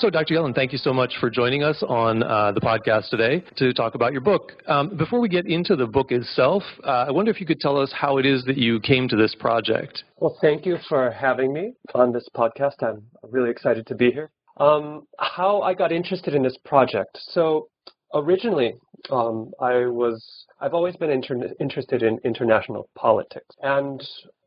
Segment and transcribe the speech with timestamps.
[0.00, 0.34] So, Dr.
[0.34, 3.96] Yellen, thank you so much for joining us on uh, the podcast today to talk
[3.96, 4.52] about your book.
[4.68, 7.76] Um, before we get into the book itself, uh, I wonder if you could tell
[7.76, 10.04] us how it is that you came to this project.
[10.18, 12.80] Well, thank you for having me on this podcast.
[12.80, 14.30] I'm really excited to be here.
[14.58, 17.18] Um, how I got interested in this project.
[17.32, 17.66] So,
[18.14, 18.74] originally,
[19.10, 20.24] um, I was
[20.60, 24.00] I've always been inter- interested in international politics, and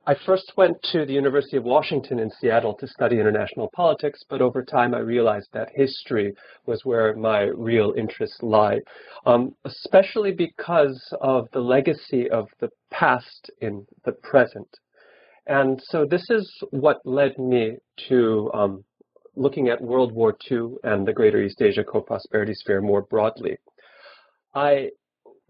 [0.08, 4.42] I first went to the University of Washington in Seattle to study international politics, but
[4.42, 6.34] over time I realized that history
[6.66, 8.80] was where my real interests lie,
[9.28, 14.68] um, especially because of the legacy of the past in the present.
[15.46, 17.78] And so this is what led me
[18.09, 18.84] to um,
[19.36, 23.58] looking at World War II and the Greater East Asia Co-Prosperity Sphere more broadly.
[24.56, 24.90] I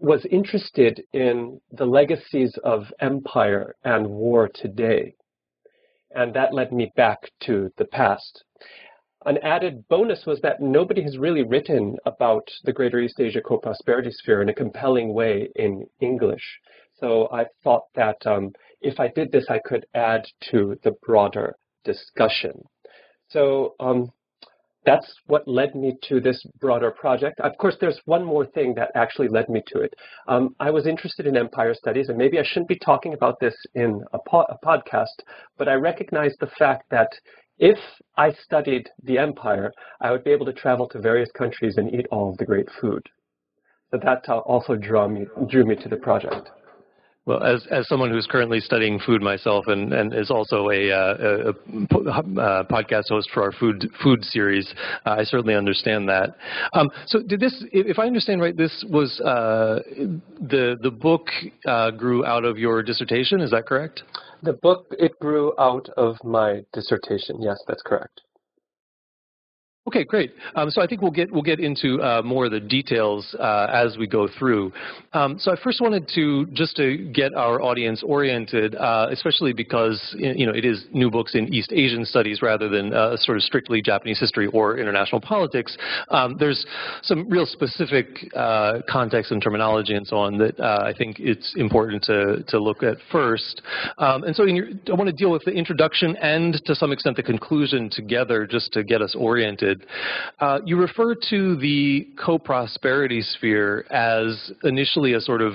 [0.02, 5.14] was interested in the legacies of empire and war today.
[6.14, 8.44] And that led me back to the past.
[9.24, 14.10] An added bonus was that nobody has really written about the Greater East Asia Co-Prosperity
[14.10, 16.42] Sphere in a compelling way in English.
[16.98, 21.54] So I thought that um, if I did this, I could add to the broader
[21.84, 22.60] discussion.
[23.28, 24.10] So um,
[24.84, 27.40] that's what led me to this broader project.
[27.40, 29.94] Of course, there's one more thing that actually led me to it.
[30.26, 33.54] Um, I was interested in empire studies, and maybe I shouldn't be talking about this
[33.74, 35.22] in a, po- a podcast,
[35.56, 37.10] but I recognized the fact that
[37.58, 37.78] if
[38.16, 42.06] I studied the empire, I would be able to travel to various countries and eat
[42.10, 43.02] all of the great food.
[43.90, 46.48] So that also me, drew me to the project.
[47.24, 51.14] Well, as as someone who's currently studying food myself, and, and is also a, uh,
[51.20, 54.74] a, a, podcast host for our food food series,
[55.06, 56.34] uh, I certainly understand that.
[56.72, 57.64] Um, so, did this?
[57.70, 59.80] If I understand right, this was uh,
[60.40, 61.28] the the book
[61.64, 63.40] uh, grew out of your dissertation.
[63.40, 64.02] Is that correct?
[64.42, 67.40] The book it grew out of my dissertation.
[67.40, 68.22] Yes, that's correct.
[69.88, 70.32] Okay, great.
[70.54, 73.66] Um, so I think we'll get we'll get into uh, more of the details uh,
[73.72, 74.72] as we go through.
[75.12, 80.00] Um, so I first wanted to just to get our audience oriented, uh, especially because
[80.16, 83.42] you know it is new books in East Asian studies rather than uh, sort of
[83.42, 85.76] strictly Japanese history or international politics.
[86.10, 86.64] Um, there's
[87.02, 88.06] some real specific
[88.36, 92.60] uh, context and terminology and so on that uh, I think it's important to to
[92.60, 93.62] look at first.
[93.98, 97.16] Um, and so your, I want to deal with the introduction and to some extent
[97.16, 99.71] the conclusion together, just to get us oriented.
[100.40, 105.54] Uh, you refer to the co-prosperity sphere as initially a sort of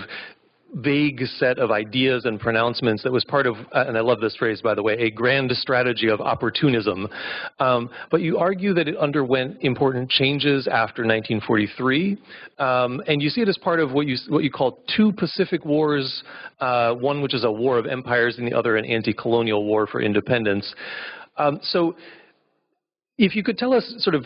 [0.75, 4.35] vague set of ideas and pronouncements that was part of, uh, and I love this
[4.35, 7.07] phrase by the way, a grand strategy of opportunism.
[7.59, 12.17] Um, but you argue that it underwent important changes after 1943,
[12.59, 15.63] um, and you see it as part of what you what you call two Pacific
[15.65, 16.23] wars,
[16.59, 20.01] uh, one which is a war of empires, and the other an anti-colonial war for
[20.01, 20.73] independence.
[21.37, 21.95] Um, so
[23.17, 24.25] if you could tell us sort of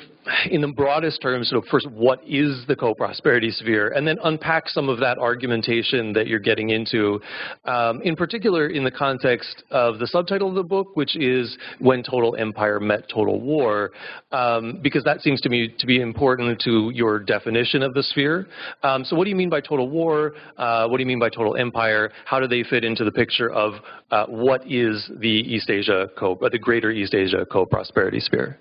[0.49, 4.67] in the broadest terms, sort of first, what is the co-prosperity sphere, and then unpack
[4.67, 7.19] some of that argumentation that you're getting into,
[7.63, 12.03] um, in particular in the context of the subtitle of the book, which is When
[12.03, 13.91] Total Empire Met Total War,
[14.33, 18.47] um, because that seems to me to be important to your definition of the sphere.
[18.83, 20.33] Um, so what do you mean by total war?
[20.57, 22.11] Uh, what do you mean by total empire?
[22.25, 23.75] How do they fit into the picture of
[24.11, 28.59] uh, what is the East Asia co- the greater East Asia co-prosperity sphere?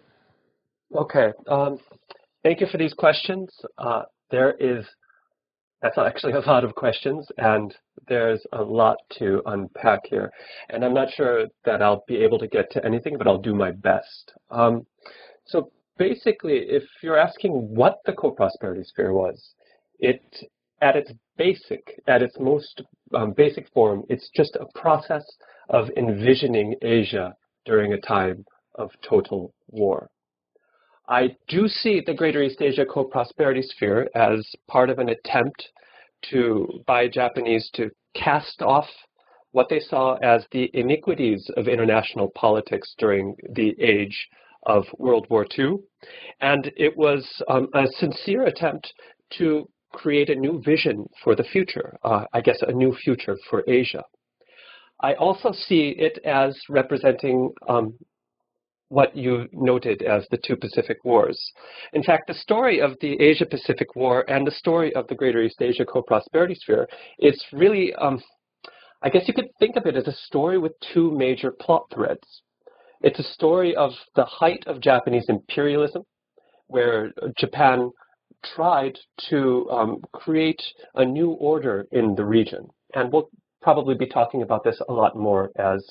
[0.94, 1.32] Okay.
[1.48, 1.78] Um,
[2.42, 3.48] thank you for these questions.
[3.78, 4.84] Uh, there is,
[5.82, 7.74] that's actually a lot of questions, and
[8.08, 10.30] there's a lot to unpack here.
[10.68, 13.54] And I'm not sure that I'll be able to get to anything, but I'll do
[13.54, 14.32] my best.
[14.50, 14.86] Um,
[15.46, 19.54] so basically, if you're asking what the co-prosperity sphere was,
[20.00, 20.22] it,
[20.82, 22.82] at its basic, at its most
[23.14, 25.24] um, basic form, it's just a process
[25.68, 27.34] of envisioning Asia
[27.64, 28.44] during a time
[28.74, 30.08] of total war.
[31.10, 35.68] I do see the Greater East Asia Co-Prosperity Sphere as part of an attempt
[36.30, 38.86] to by Japanese to cast off
[39.50, 44.28] what they saw as the iniquities of international politics during the age
[44.66, 45.78] of World War II.
[46.40, 48.92] And it was um, a sincere attempt
[49.38, 53.64] to create a new vision for the future, uh, I guess a new future for
[53.66, 54.04] Asia.
[55.00, 57.94] I also see it as representing um,
[58.90, 61.40] what you noted as the two Pacific Wars.
[61.92, 65.62] In fact, the story of the Asia-Pacific War and the story of the Greater East
[65.62, 66.88] Asia Co-Prosperity Sphere
[67.20, 68.20] is really, um,
[69.02, 72.42] I guess you could think of it as a story with two major plot threads.
[73.00, 76.02] It's a story of the height of Japanese imperialism,
[76.66, 77.90] where Japan
[78.56, 78.98] tried
[79.28, 80.62] to um, create
[80.96, 82.66] a new order in the region.
[82.94, 83.30] And we'll
[83.62, 85.86] probably be talking about this a lot more as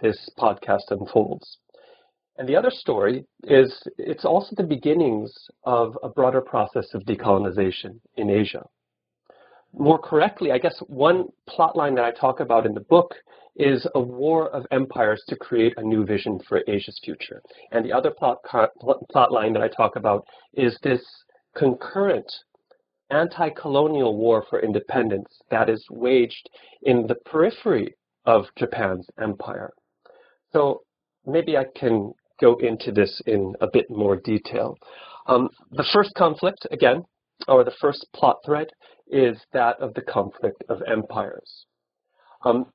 [0.00, 1.58] this podcast unfolds.
[2.38, 5.32] And the other story is it's also the beginnings
[5.64, 8.64] of a broader process of decolonization in Asia.
[9.74, 13.14] More correctly, I guess one plot line that I talk about in the book
[13.56, 17.42] is a war of empires to create a new vision for Asia's future.
[17.70, 21.02] And the other plot, plot line that I talk about is this
[21.54, 22.30] concurrent
[23.10, 26.48] anti-colonial war for independence that is waged
[26.82, 27.94] in the periphery
[28.24, 29.70] of Japan's empire.
[30.52, 30.80] So
[31.26, 34.76] maybe I can go into this in a bit more detail.
[35.26, 37.04] Um, the first conflict, again,
[37.48, 38.68] or the first plot thread,
[39.08, 41.66] is that of the conflict of empires.
[42.44, 42.66] Um,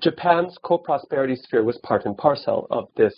[0.00, 3.14] Japan's co-prosperity sphere was part and parcel of this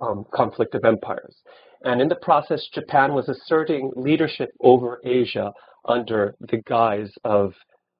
[0.00, 1.36] um, conflict of empires.
[1.84, 5.52] And in the process, Japan was asserting leadership over Asia
[5.86, 7.54] under the guise of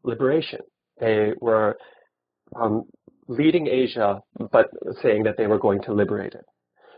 [0.05, 0.61] liberation.
[1.01, 1.77] They were
[2.55, 2.85] um,
[3.27, 4.21] leading Asia,
[4.53, 4.71] but
[5.03, 6.45] saying that they were going to liberate it.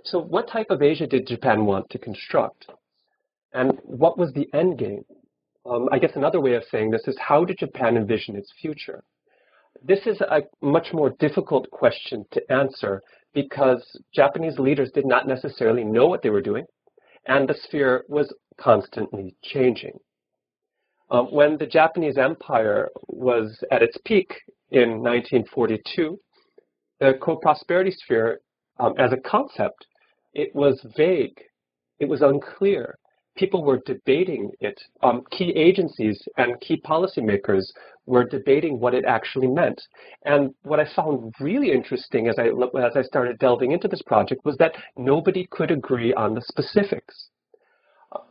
[0.04, 2.66] So what type of Asia did Japan want to construct?
[3.54, 5.04] And what was the end game?
[5.64, 9.02] Um, I guess another way of saying this is how did Japan envision its future?
[9.82, 13.02] This is a much more difficult question to answer
[13.32, 13.82] because
[14.14, 16.66] Japanese leaders did not necessarily know what they were doing,
[17.26, 19.98] and the sphere was constantly changing.
[21.10, 24.32] Um, when the Japanese Empire was at its peak
[24.70, 26.18] in 1942,
[27.00, 28.40] the co-prosperity sphere
[28.78, 29.86] um, as a concept
[30.34, 31.40] it was vague.
[31.98, 32.98] It was unclear.
[33.36, 34.81] People were debating it.
[35.02, 37.64] Um, key agencies and key policymakers
[38.06, 39.81] were debating what it actually meant.
[40.25, 42.48] And what I found really interesting as I,
[42.78, 47.28] as I started delving into this project was that nobody could agree on the specifics.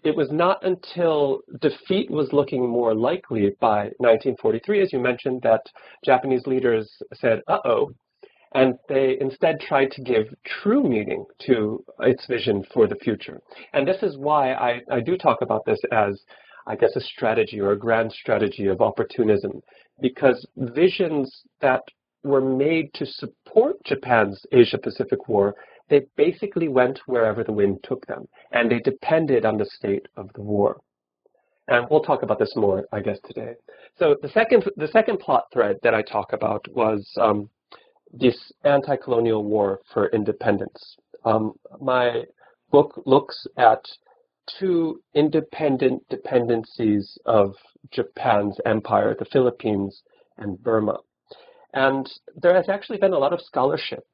[0.04, 5.62] It was not until defeat was looking more likely by 1943, as you mentioned, that
[6.06, 7.92] Japanese leaders said, uh-oh,
[8.54, 13.40] and they instead tried to give true meaning to its vision for the future.
[13.74, 16.22] And this is why I, I do talk about this as,
[16.68, 19.62] I guess, a strategy or a grand strategy of opportunism,
[20.02, 21.82] because visions that
[22.24, 25.56] were made to support Japan's Asia-Pacific War,
[25.90, 30.30] they basically went wherever the wind took them, and they depended on the state of
[30.34, 30.80] the war.
[31.68, 33.54] And we'll talk about this more, I guess, today.
[33.98, 37.50] So the second, the second plot thread that I talk about was um,
[38.14, 40.98] this anti-colonial war for independence.
[41.26, 42.24] Um, my
[42.72, 43.84] book looks at
[44.60, 47.56] two independent dependencies of
[47.92, 50.04] Japan's empire, the Philippines
[50.38, 50.98] and Burma.
[51.74, 54.06] And there has actually been a lot of scholarship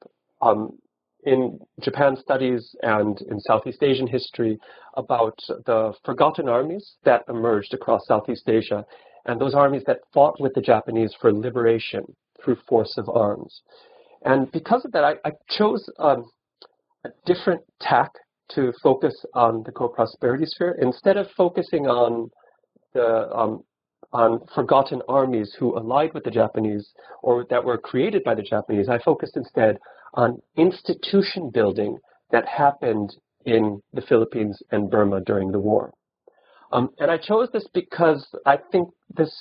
[0.42, 0.78] um,
[1.24, 4.58] in Japan studies and in Southeast Asian history
[4.96, 8.86] about the forgotten armies that emerged across Southeast Asia
[9.26, 12.04] and those armies that fought with the Japanese for liberation
[12.42, 13.62] through force of arms.
[14.24, 16.30] And because of that, I, I chose um,
[17.06, 18.12] a different tack
[18.56, 20.76] to focus on the co-prosperity sphere.
[20.82, 22.30] Instead of focusing on
[22.94, 23.64] the um,
[24.12, 26.90] on forgotten armies who allied with the Japanese
[27.22, 29.78] or that were created by the Japanese, I focused instead
[30.16, 31.98] on institution building
[32.32, 35.94] that happened in the Philippines and Burma during the war.
[36.72, 39.32] Um, and I chose this because I think this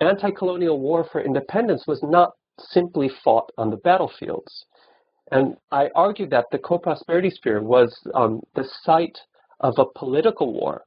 [0.00, 2.32] anti-colonial war for independence was not
[2.70, 4.66] simply fought on the battlefields.
[5.30, 9.18] And I argue that the co-prosperity sphere was um, the site
[9.60, 10.84] of a political war,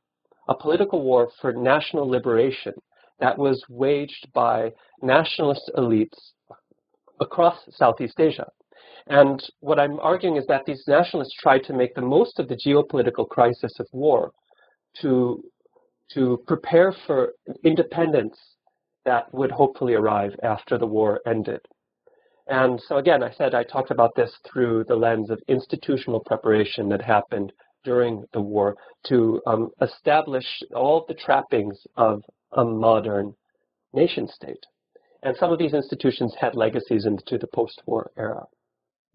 [0.48, 2.74] a political war for national liberation
[3.20, 6.34] that was waged by nationalist elites
[7.20, 8.48] across Southeast Asia.
[9.08, 12.58] And what I'm arguing is that these nationalists tried to make the most of the
[12.58, 14.32] geopolitical crisis of war
[15.02, 15.44] to,
[16.14, 18.38] to prepare for independence
[19.06, 21.62] that would hopefully arrive after the war ended.
[22.48, 26.90] And so again, I said I talked about this through the lens of institutional preparation
[26.90, 27.52] that happened
[27.84, 28.76] during the war
[29.08, 30.46] to um, establish
[30.76, 32.22] all the trappings of
[32.54, 33.34] a modern
[33.94, 34.64] nation state.
[35.24, 38.44] And some of these institutions had legacies into the post-war era.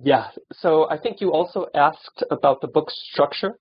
[0.02, 3.54] Yeah, so I think you also asked about the book's structure.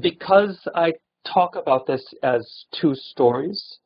[0.00, 0.94] Because I
[1.32, 3.78] talk about this as two stories,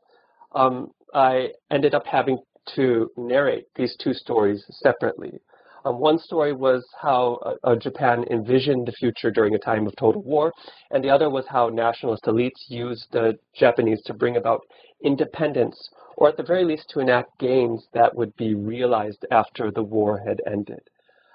[0.54, 2.38] um, I ended up having
[2.75, 5.40] to narrate these two stories separately.
[5.85, 9.97] Um, one story was how uh, uh, Japan envisioned the future during a time of
[9.97, 10.52] total war,
[10.90, 14.61] and the other was how nationalist elites used the Japanese to bring about
[15.02, 19.83] independence, or at the very least to enact gains that would be realized after the
[19.83, 20.83] war had ended.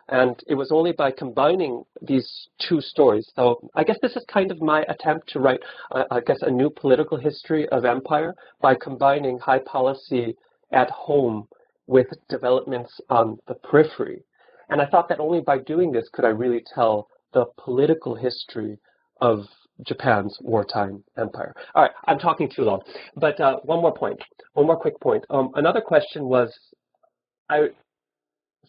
[0.09, 3.31] And it was only by combining these two stories.
[3.35, 6.51] So I guess this is kind of my attempt to write, uh, I guess, a
[6.51, 10.35] new political history of empire by combining high policy
[10.71, 11.47] at home
[11.87, 14.23] with developments on the periphery.
[14.69, 18.77] And I thought that only by doing this could I really tell the political history
[19.21, 19.45] of
[19.85, 21.53] Japan's wartime empire.
[21.73, 22.81] All right, I'm talking too long,
[23.17, 24.19] but uh, one more point,
[24.53, 25.25] one more quick point.
[25.29, 26.57] Um, another question was,
[27.49, 27.67] I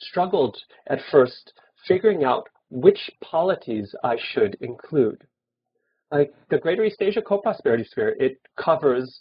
[0.00, 0.56] struggled
[0.88, 1.52] at first
[1.86, 5.22] figuring out which polities I should include.
[6.10, 9.20] Like the Greater East Asia Co-Prosperity Sphere, it covers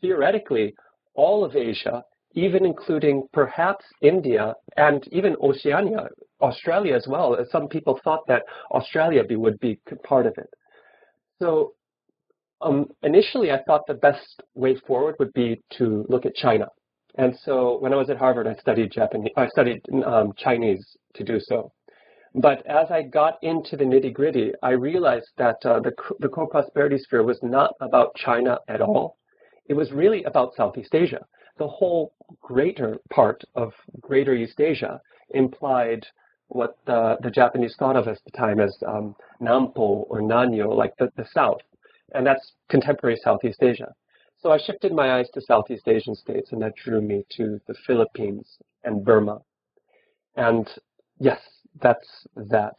[0.00, 0.74] theoretically
[1.14, 2.02] all of Asia
[2.34, 6.08] even including perhaps India and even Oceania,
[6.40, 7.36] Australia as well.
[7.50, 10.48] Some people thought that Australia be, would be part of it.
[11.40, 11.72] So
[12.60, 16.68] um, initially, I thought the best way forward would be to look at China.
[17.16, 21.24] And so when I was at Harvard, I studied Japanese, I studied um, Chinese to
[21.24, 21.72] do so.
[22.34, 26.96] But as I got into the nitty gritty, I realized that uh, the, the co-prosperity
[26.98, 29.18] sphere was not about China at all.
[29.66, 31.26] It was really about Southeast Asia
[31.58, 35.00] the whole greater part of Greater East Asia
[35.30, 36.06] implied
[36.48, 40.92] what the, the Japanese thought of at the time as um, Nampo or Nanyo, like
[40.98, 41.60] the, the South.
[42.14, 43.92] And that's contemporary Southeast Asia.
[44.42, 47.74] So I shifted my eyes to Southeast Asian states, and that drew me to the
[47.86, 49.38] Philippines and Burma.
[50.34, 50.68] And
[51.20, 51.38] yes,
[51.80, 52.74] that's that.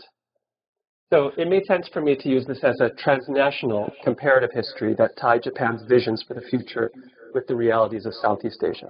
[1.09, 5.15] So it made sense for me to use this as a transnational comparative history that
[5.15, 6.91] tied Japan's visions for the future
[7.33, 8.89] with the realities of Southeast Asia.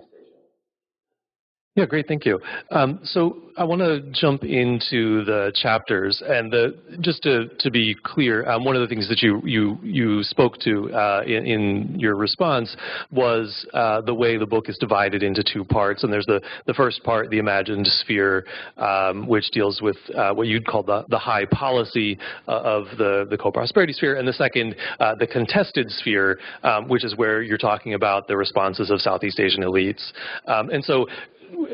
[1.75, 2.07] Yeah, great.
[2.07, 2.39] Thank you.
[2.69, 7.95] Um, so I want to jump into the chapters, and the, just to, to be
[8.03, 11.99] clear, um, one of the things that you you you spoke to uh, in, in,
[11.99, 12.75] your response
[13.09, 16.03] was uh, the way the book is divided into two parts.
[16.03, 18.45] And there's the the first part, the imagined sphere,
[18.77, 23.25] um, which deals with uh, what you'd call the the high policy uh, of the
[23.31, 27.57] the co-prosperity sphere, and the second, uh, the contested sphere, um, which is where you're
[27.57, 30.11] talking about the responses of Southeast Asian elites.
[30.45, 31.07] Um, and so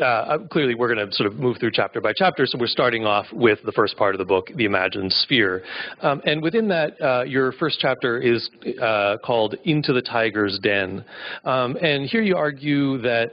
[0.01, 3.05] uh, clearly we're going to sort of move through chapter by chapter, so we're starting
[3.05, 5.63] off with the first part of the book, The Imagined Sphere.
[6.01, 8.50] Um, and within that, uh, your first chapter is
[8.81, 11.03] uh, called Into the Tiger's Den.
[11.43, 13.31] Um, and here you argue that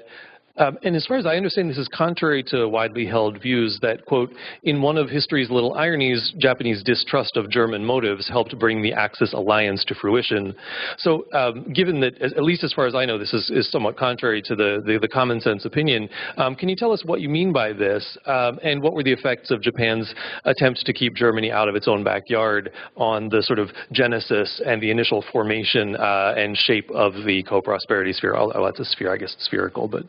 [0.58, 4.06] um, and as far as I understand, this is contrary to widely held views that,
[4.06, 4.32] quote,
[4.62, 9.32] in one of history's little ironies, Japanese distrust of German motives helped bring the Axis
[9.32, 10.54] alliance to fruition.
[10.98, 13.96] So um, given that, at least as far as I know, this is, is somewhat
[13.96, 17.28] contrary to the, the, the common sense opinion, um, can you tell us what you
[17.28, 21.50] mean by this um, and what were the effects of Japan's attempts to keep Germany
[21.52, 26.34] out of its own backyard on the sort of genesis and the initial formation uh,
[26.36, 28.34] and shape of the co-prosperity sphere?
[28.36, 30.04] Oh, that's a sphere, I guess, it's spherical, but...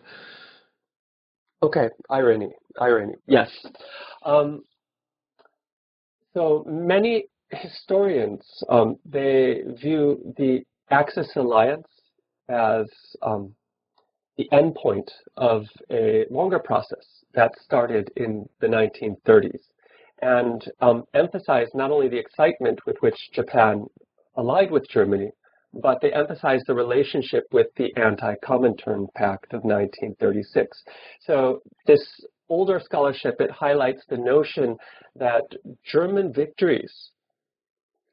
[1.63, 3.13] Okay, irony, irony.
[3.27, 3.49] Yes.
[4.23, 4.63] Um,
[6.35, 10.61] so many historians um, they view the
[10.91, 11.87] Axis alliance
[12.49, 12.85] as
[13.21, 13.53] um,
[14.37, 19.59] the endpoint of a longer process that started in the 1930s
[20.21, 23.85] and um, emphasize not only the excitement with which Japan
[24.37, 25.31] allied with Germany,
[25.73, 30.83] but they emphasize the relationship with the Anti-Comintern Pact of 1936.
[31.21, 32.01] So this
[32.49, 34.77] older scholarship, it highlights the notion
[35.15, 35.43] that
[35.83, 37.11] German victories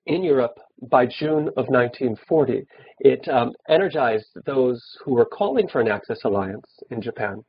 [0.06, 0.58] in Europe
[0.90, 2.66] by June of 1940,
[3.00, 7.42] it um, energized those who were calling for an Axis alliance in Japan.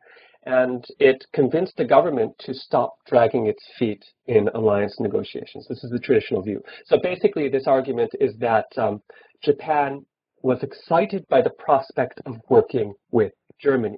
[0.46, 5.66] And it convinced the government to stop dragging its feet in alliance negotiations.
[5.68, 6.62] This is the traditional view.
[6.86, 9.02] So basically, this argument is that um,
[9.44, 10.06] Japan
[10.44, 13.98] was excited by the prospect of working with Germany.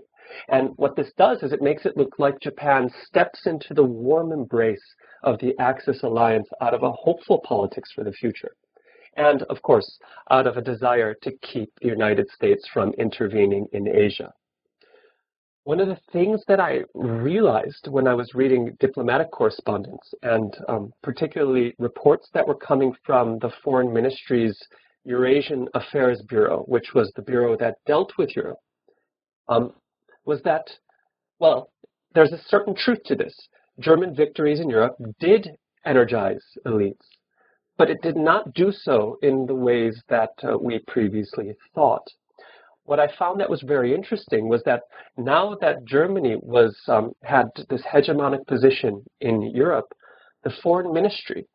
[0.49, 4.31] And what this does is it makes it look like Japan steps into the warm
[4.31, 8.51] embrace of the Axis alliance out of a hopeful politics for the future.
[9.15, 9.99] And of course,
[10.29, 14.31] out of a desire to keep the United States from intervening in Asia.
[15.67, 20.93] One of the things that I realized when I was reading diplomatic correspondence, and um,
[21.03, 24.57] particularly reports that were coming from the Foreign Ministry's
[25.03, 28.59] Eurasian Affairs Bureau, which was the bureau that dealt with Europe,
[29.49, 29.73] um,
[30.23, 30.69] was that,
[31.39, 31.69] well,
[32.15, 33.35] there's a certain truth to this.
[33.81, 35.49] German victories in Europe did
[35.85, 37.07] energize elites,
[37.77, 42.07] but it did not do so in the ways that uh, we previously thought
[42.87, 44.83] what I found that was very interesting was that
[45.17, 49.87] now that Germany was um, had this hegemonic position in Europe,
[50.45, 51.45] the foreign ministry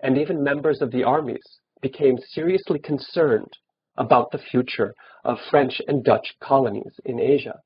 [0.00, 1.44] and even members of the armies
[1.82, 3.52] became seriously concerned
[3.98, 7.56] about the future of French and Dutch colonies in Asia.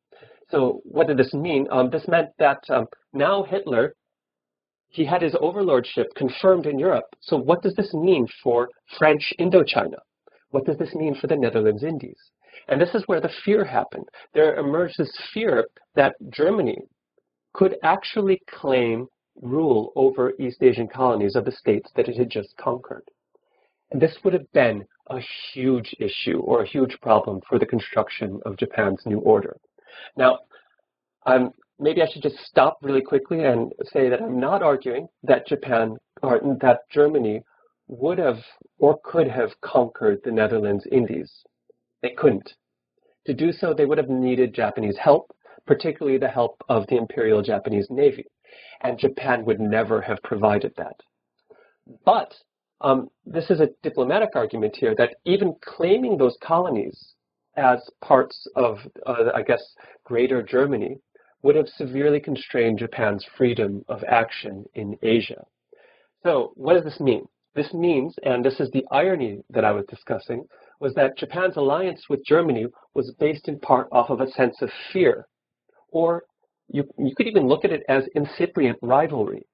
[0.51, 1.69] So what did this mean?
[1.71, 3.95] Um, this meant that um, now Hitler,
[4.89, 7.07] he had his overlordship confirmed in Europe.
[7.21, 10.01] So what does this mean for French Indochina?
[10.51, 12.19] What does this mean for the Netherlands Indies?
[12.69, 14.09] And this is where the fear happened.
[14.35, 16.79] There emerged this fear that Germany
[17.53, 19.09] could actually claim
[19.41, 23.05] rule over East Asian colonies of the states that it had just conquered.
[23.91, 25.19] And this would have been a
[25.53, 29.57] huge issue or a huge problem for the construction of Japan's new order.
[30.17, 30.41] Now,
[31.27, 35.47] um, maybe I should just stop really quickly and say that I'm not arguing that
[35.47, 37.43] Japan or that Germany
[37.89, 38.39] would have
[38.79, 41.31] or could have conquered the Netherlands Indies.
[42.03, 42.53] They couldn't.
[43.27, 45.31] To do so, they would have needed Japanese help,
[45.67, 48.27] particularly the help of the Imperial Japanese Navy.
[48.83, 50.97] And Japan would never have provided that.
[52.05, 52.35] But
[52.81, 57.15] um, this is a diplomatic argument here that even claiming those colonies
[57.57, 59.63] as parts of, uh, I guess,
[60.05, 60.97] Greater Germany
[61.43, 65.45] would have severely constrained Japan's freedom of action in Asia.
[66.23, 67.27] So what does this mean?
[67.55, 70.45] This means, and this is the irony that I was discussing,
[70.83, 74.71] was that Japan's alliance with Germany was based in part off of a sense of
[74.93, 75.29] fear,
[75.93, 76.25] or
[76.67, 79.47] you, you could even look at it as incipient rivalry,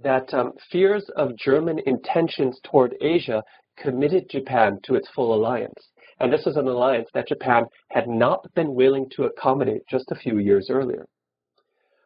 [0.00, 3.42] that um, fears of German intentions toward Asia
[3.76, 5.88] committed Japan to its full alliance.
[6.20, 10.16] And this was an alliance that Japan had not been willing to accommodate just a
[10.16, 11.06] few years earlier.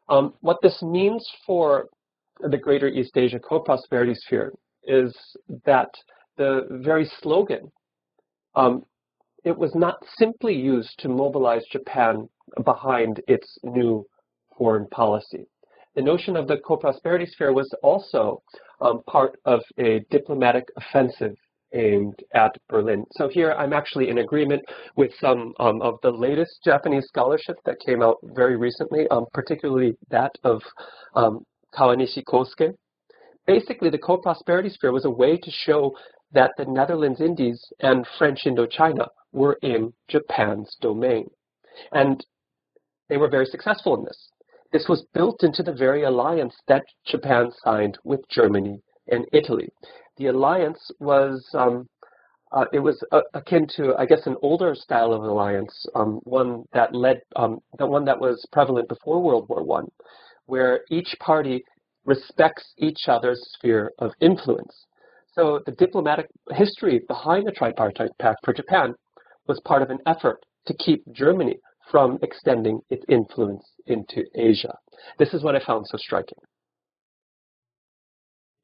[0.08, 1.88] Um, what this means for
[2.40, 5.14] the greater East Asia co-prosperity sphere is
[5.66, 5.90] that
[6.38, 7.70] the very slogan
[8.56, 8.82] um,
[9.44, 12.28] it was not simply used to mobilize Japan
[12.64, 14.04] behind its new
[14.56, 15.46] foreign policy.
[15.94, 18.42] The notion of the co-prosperity sphere was also
[18.80, 21.34] um, part of a diplomatic offensive
[21.72, 23.04] aimed at Berlin.
[23.12, 24.62] So here I'm actually in agreement
[24.96, 29.94] with some um, of the latest Japanese scholarship that came out very recently, um, particularly
[30.10, 30.62] that of
[31.14, 32.72] um, Kawanishi Kosuke.
[33.46, 35.96] Basically, the co-prosperity sphere was a way to show
[36.36, 41.30] that the Netherlands Indies and French Indochina were in Japan's domain.
[41.92, 42.24] And
[43.08, 44.28] they were very successful in this.
[44.70, 49.70] This was built into the very alliance that Japan signed with Germany and Italy.
[50.18, 51.88] The alliance was um,
[52.52, 56.64] uh, it was uh, akin to, I guess, an older style of alliance, um, one
[56.74, 59.88] that led, um, the one that was prevalent before World War One,
[60.44, 61.64] where each party
[62.04, 64.86] respects each other's sphere of influence.
[65.38, 68.94] So the diplomatic history behind the tripartite pact for Japan
[69.46, 71.58] was part of an effort to keep Germany
[71.90, 74.74] from extending its influence into Asia.
[75.18, 76.38] This is what I found so striking.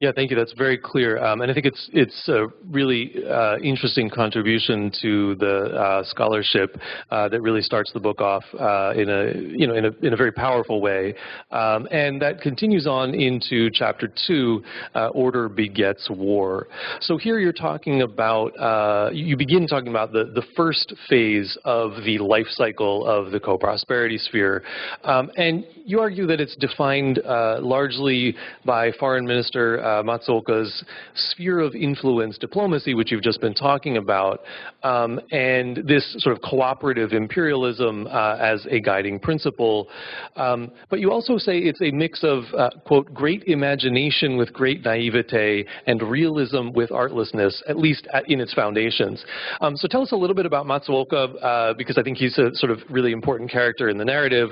[0.03, 0.35] Yeah, thank you.
[0.35, 5.35] That's very clear, um, and I think it's it's a really uh, interesting contribution to
[5.35, 6.77] the uh, scholarship
[7.09, 10.11] uh, that really starts the book off uh, in a you know in a in
[10.11, 11.15] a very powerful way,
[11.51, 14.61] um, and that continues on into chapter two.
[14.93, 16.67] Uh, Order begets war.
[16.99, 22.03] So here you're talking about uh, you begin talking about the the first phase of
[22.03, 24.63] the life cycle of the co-prosperity sphere,
[25.05, 28.35] um, and you argue that it's defined largely
[28.65, 29.92] by Foreign Minister.
[29.93, 30.83] Uh, Matsuoka's
[31.15, 34.41] sphere of influence diplomacy, which you've just been talking about,
[34.83, 39.87] um, and this sort of cooperative imperialism uh, as a guiding principle.
[40.35, 44.83] Um, but you also say it's a mix of, uh, quote, great imagination with great
[44.83, 49.23] naivete and realism with artlessness, at least in its foundations.
[49.61, 52.49] Um, so tell us a little bit about Matsuoka, uh, because I think he's a
[52.53, 54.49] sort of really important character in the narrative.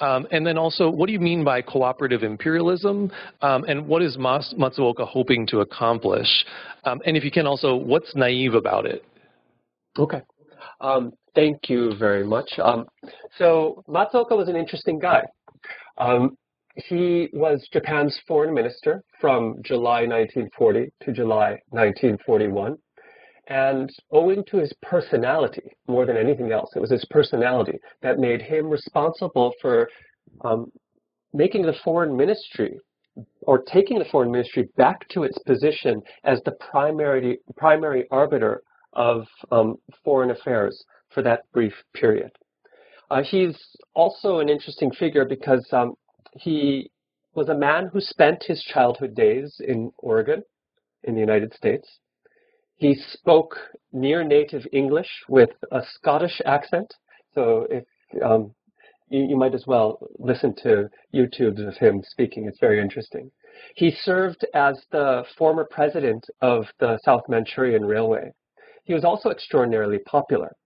[0.00, 3.10] Um, and then also, what do you mean by cooperative imperialism?
[3.42, 6.28] Um, and what is Mas Matsuoka hoping to accomplish?
[6.84, 9.04] Um, and if you can also, what's naive about it?
[9.98, 10.22] Okay.
[10.80, 12.50] Um, thank you very much.
[12.62, 12.86] Um,
[13.38, 15.22] so Matsuoka was an interesting guy.
[15.98, 16.36] Um,
[16.76, 22.76] he was Japan's foreign minister from July 1940 to July 1941.
[23.48, 28.40] And owing to his personality, more than anything else, it was his personality that made
[28.40, 29.88] him responsible for
[30.44, 30.70] um,
[31.34, 32.78] making the foreign ministry
[33.42, 39.26] or taking the foreign ministry back to its position as the primary primary arbiter of
[39.50, 42.30] um, foreign affairs for that brief period.
[43.10, 43.56] Uh, he's
[43.94, 45.94] also an interesting figure because um,
[46.34, 46.90] he
[47.34, 50.42] was a man who spent his childhood days in Oregon,
[51.04, 51.88] in the United States.
[52.76, 53.56] He spoke
[53.92, 56.92] near native English with a Scottish accent.
[57.34, 57.84] So if
[58.24, 58.54] um,
[59.10, 62.46] you, you might as well listen to YouTubes of him speaking.
[62.46, 63.30] It's very interesting.
[63.74, 68.32] He served as the former president of the South Manchurian Railway.
[68.84, 70.56] He was also extraordinarily popular.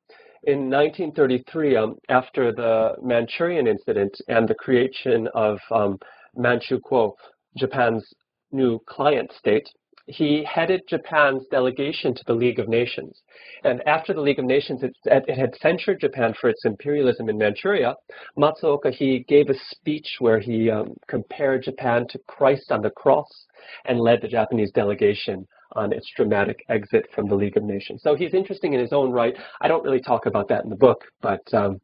[0.45, 5.99] In 1933, um, after the Manchurian incident and the creation of um,
[6.37, 7.13] Manchukuo,
[7.57, 8.07] Japan's
[8.53, 9.67] new client state,
[10.07, 13.23] he headed Japan's delegation to the League of Nations.
[13.63, 17.39] And after the League of Nations it, it, had censured Japan for its imperialism in
[17.39, 17.95] Manchuria,
[18.39, 23.47] Matsuoka, he gave a speech where he um, compared Japan to Christ on the cross
[23.87, 28.03] and led the Japanese delegation on its dramatic exit from the League of Nations.
[28.03, 29.35] So he's interesting in his own right.
[29.61, 31.81] I don't really talk about that in the book, but um,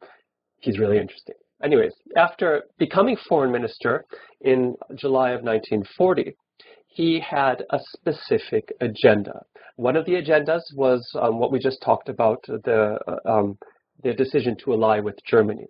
[0.59, 1.35] he's really interesting.
[1.63, 4.05] Anyways, after becoming foreign minister
[4.41, 6.33] in July of 1940,
[6.93, 9.45] he had a specific agenda.
[9.77, 13.57] One of the agendas was um, what we just talked about, the, um,
[14.03, 15.67] the decision to ally with Germany.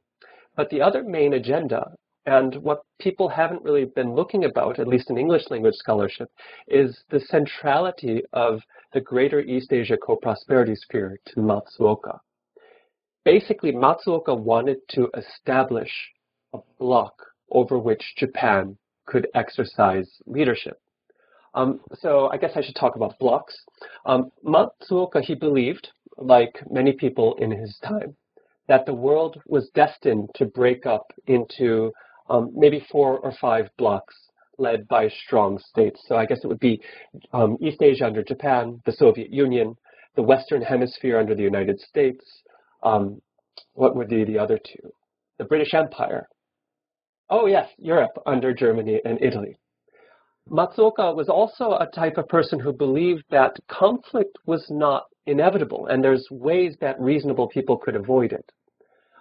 [0.56, 1.92] But the other main agenda,
[2.26, 6.30] and what people haven't really been looking about, at least in English language scholarship,
[6.68, 8.62] is the centrality of
[8.94, 12.18] the Greater East Asia Co-Prosperity Sphere to Matsuoka.
[13.24, 15.92] Basically, Matsuoka wanted to establish
[16.54, 17.14] a bloc
[17.52, 20.80] over which Japan could exercise leadership.
[21.54, 23.56] Um, so I guess I should talk about blocks.
[24.06, 28.16] Um, Matsuoka, he believed, like many people in his time,
[28.68, 31.92] that the world was destined to break up into
[32.30, 34.16] um, maybe four or five blocks
[34.58, 36.02] led by strong states.
[36.08, 36.82] So I guess it would be
[37.34, 39.76] um, East Asia under Japan, the Soviet Union,
[40.16, 42.24] the Western Hemisphere under the United States.
[42.84, 43.22] Um,
[43.74, 44.90] what would be the other two?
[45.38, 46.28] The British Empire.
[47.30, 49.58] Oh yes, Europe under Germany and Italy.
[50.50, 56.04] Matsuoka was also a type of person who believed that conflict was not inevitable and
[56.04, 58.52] there's ways that reasonable people could avoid it.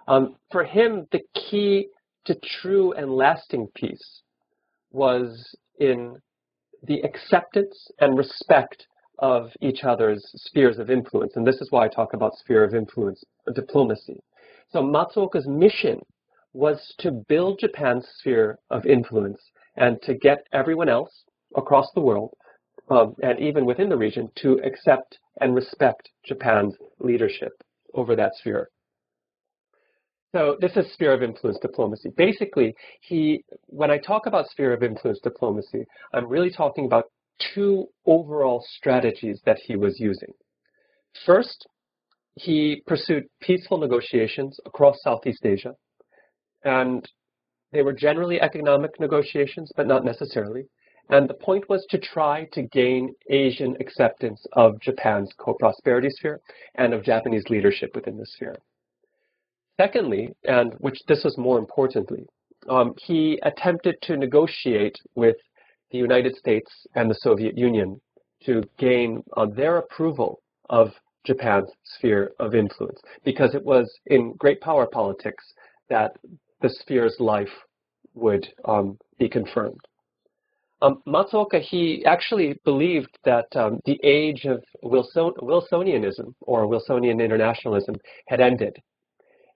[0.07, 1.87] Um, for him, the key
[2.25, 4.21] to true and lasting peace
[4.91, 6.17] was in
[6.83, 8.87] the acceptance and respect
[9.19, 11.33] of each other's spheres of influence.
[11.35, 14.19] And this is why I talk about sphere of influence diplomacy.
[14.71, 16.01] So Matsuoka's mission
[16.53, 19.41] was to build Japan's sphere of influence
[19.81, 21.23] and to get everyone else
[21.57, 22.31] across the world
[22.89, 27.51] um, and even within the region to accept and respect Japan's leadership
[27.95, 28.69] over that sphere.
[30.33, 32.09] So this is sphere of influence diplomacy.
[32.15, 37.05] Basically, he, when I talk about sphere of influence diplomacy, I'm really talking about
[37.53, 40.31] two overall strategies that he was using.
[41.25, 41.67] First,
[42.35, 45.73] he pursued peaceful negotiations across Southeast Asia,
[46.63, 47.05] and
[47.71, 50.65] they were generally economic negotiations, but not necessarily.
[51.09, 56.39] And the point was to try to gain Asian acceptance of Japan's co-prosperity sphere
[56.75, 58.55] and of Japanese leadership within the sphere.
[59.79, 62.25] Secondly, and which this was more importantly,
[62.69, 65.37] um, he attempted to negotiate with
[65.91, 67.99] the United States and the Soviet Union
[68.45, 70.89] to gain uh, their approval of
[71.25, 75.43] Japan's sphere of influence, because it was in great power politics
[75.89, 76.11] that
[76.61, 77.49] the sphere's life
[78.13, 79.79] would um, be confirmed.
[80.81, 87.95] Um, Matsuoka, he actually believed that um, the age of Wilson, Wilsonianism or Wilsonian internationalism
[88.27, 88.77] had ended.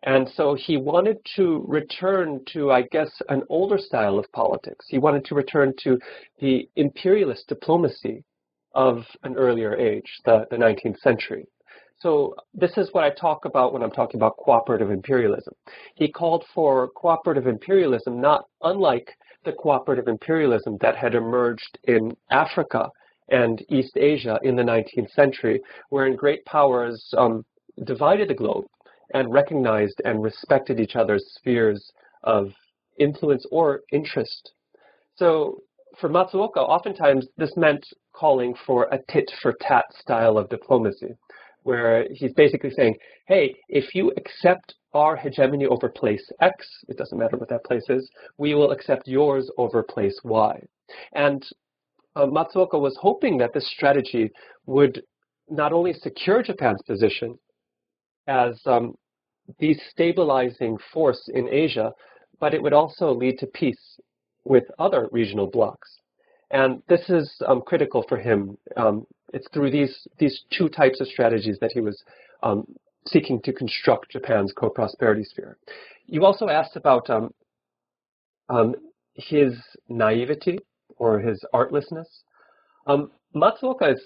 [0.04, 4.86] And so he wanted to return to, I guess, an older style of politics.
[4.88, 5.98] He wanted to return to
[6.40, 8.24] the imperialist diplomacy
[8.76, 11.48] of an earlier age, the, the 19th century.
[12.00, 15.54] So this is what I talk about when I'm talking about cooperative imperialism.
[15.96, 19.10] He called for cooperative imperialism not unlike
[19.46, 22.90] the cooperative imperialism that had emerged in Africa
[23.30, 27.44] and East Asia in the 19th century, wherein great powers um,
[27.86, 28.66] divided the globe
[29.14, 31.92] and recognized and respected each other's spheres
[32.24, 32.52] of
[33.00, 34.54] influence or interest.
[35.16, 35.62] So
[36.00, 41.16] for Matsuoka, oftentimes this meant calling for a tit for tat style of diplomacy,
[41.66, 42.96] where he's basically saying,
[43.28, 46.54] hey, if you accept our hegemony over place X,
[46.88, 50.62] it doesn't matter what that place is, we will accept yours over place Y.
[51.14, 51.44] And
[52.16, 54.30] uh, Matsuoka was hoping that this strategy
[54.68, 55.02] would
[55.50, 57.38] not only secure Japan's position
[58.28, 58.94] as um,
[59.58, 61.92] the stabilizing force in Asia,
[62.40, 64.00] but it would also lead to peace
[64.44, 65.90] with other regional blocs.
[66.52, 68.56] And this is um, critical for him.
[68.78, 72.02] Um, it's through these, these two types of strategies that he was
[72.42, 72.66] um,
[73.06, 75.58] seeking to construct Japan's co-prosperity sphere.
[76.06, 77.32] You also asked about um,
[78.48, 78.76] um,
[79.16, 79.54] his
[79.90, 80.58] naivety
[80.98, 82.08] or his artlessness.
[82.88, 84.02] Um, Matsuoka is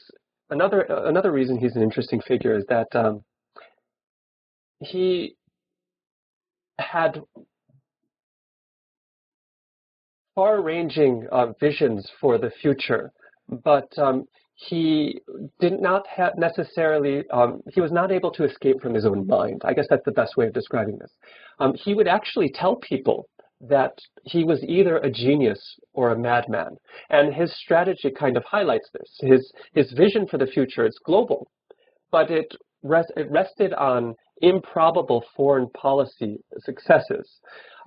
[0.49, 3.23] another another reason he's an interesting figure is that um,
[4.79, 5.35] he
[6.79, 7.21] had
[10.33, 13.11] far-ranging uh, visions for the future,
[13.63, 14.25] but um,
[14.67, 15.21] he
[15.59, 19.61] did not have necessarily, um, he was not able to escape from his own mind.
[19.63, 21.11] I guess that's the best way of describing this.
[21.59, 23.29] Um, he would actually tell people
[23.61, 25.61] that he was either a genius
[25.93, 26.75] or a madman.
[27.09, 29.17] And his strategy kind of highlights this.
[29.21, 31.49] His, his vision for the future is global,
[32.11, 37.39] but it, rest, it rested on improbable foreign policy successes.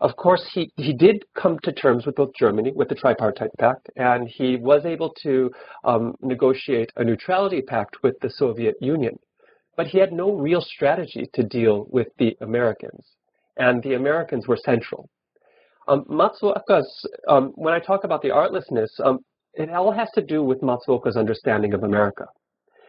[0.02, 3.88] Of course, he, he did come to terms with both Germany, with the Tripartite Pact,
[3.94, 5.48] and he was able to
[5.84, 9.16] um, negotiate a neutrality pact with the Soviet Union.
[9.76, 13.06] But he had no real strategy to deal with the Americans,
[13.58, 15.08] and the Americans were central.
[15.86, 19.20] Um, Matsuoka's, um, when I talk about the artlessness, um,
[19.54, 22.26] it all has to do with Matsuoka's understanding of America.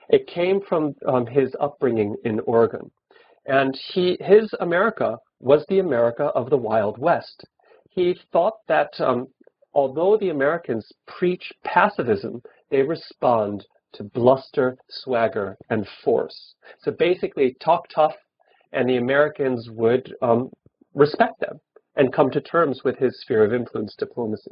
[0.09, 2.89] It came from um, his upbringing in Oregon.
[3.45, 7.43] And he, his America was the America of the Wild West.
[7.89, 9.27] He thought that um,
[9.73, 16.55] although the Americans preach pacifism, they respond to bluster, swagger, and force.
[16.79, 18.15] So basically, talk tough,
[18.71, 20.49] and the Americans would um,
[20.95, 21.59] respect them
[21.95, 24.51] and come to terms with his sphere of influence diplomacy.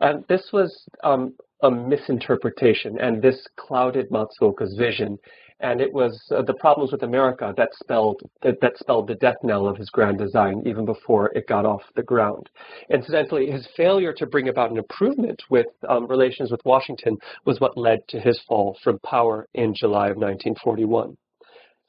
[0.00, 5.18] And this was um, a misinterpretation, and this clouded Matsuoka's vision.
[5.60, 9.36] And it was uh, the problems with America that spelled that, that spelled the death
[9.42, 12.50] knell of his grand design even before it got off the ground.
[12.90, 17.16] Incidentally, his failure to bring about an improvement with um, relations with Washington
[17.46, 21.16] was what led to his fall from power in July of 1941.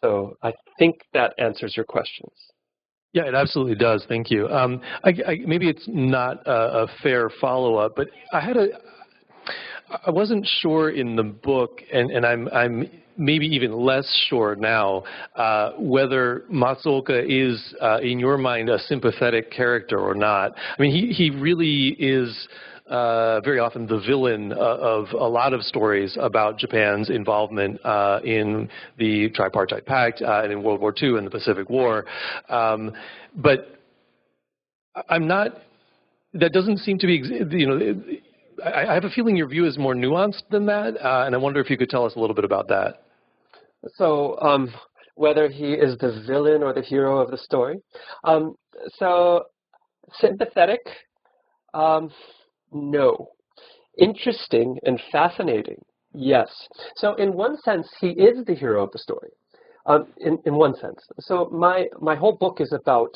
[0.02, 2.32] So I think that answers your questions.
[3.14, 4.06] Yeah, it absolutely does.
[4.08, 4.48] Thank you.
[4.50, 8.68] Um, I, I, maybe it's not a, a fair follow-up, but I had a,
[9.90, 15.04] I wasn't sure in the book, and, and I'm, I'm maybe even less sure now,
[15.36, 20.54] uh, whether Matsuoka is, uh, in your mind, a sympathetic character or not.
[20.58, 22.48] I mean, he, he really is
[22.88, 28.20] uh, very often the villain uh, of a lot of stories about Japan's involvement uh,
[28.24, 32.06] in the Tripartite Pact uh, and in World War II and the Pacific War.
[32.50, 32.92] Um,
[33.36, 33.80] but
[35.10, 35.52] I'm not,
[36.34, 37.22] that doesn't seem to be,
[37.52, 38.02] you know,
[38.64, 41.38] I, I have a feeling your view is more nuanced than that, uh, and I
[41.38, 43.04] wonder if you could tell us a little bit about that.
[43.96, 44.74] So, um,
[45.16, 47.80] whether he is the villain or the hero of the story.
[48.24, 48.56] Um,
[48.98, 49.46] so,
[50.20, 50.82] sympathetic.
[51.74, 52.12] Um,
[52.72, 53.30] no.
[53.98, 55.82] Interesting and fascinating?
[56.14, 56.50] Yes.
[56.96, 59.30] So in one sense, he is the hero of the story.
[59.86, 61.00] Um, in, in one sense.
[61.20, 63.14] So my, my whole book is about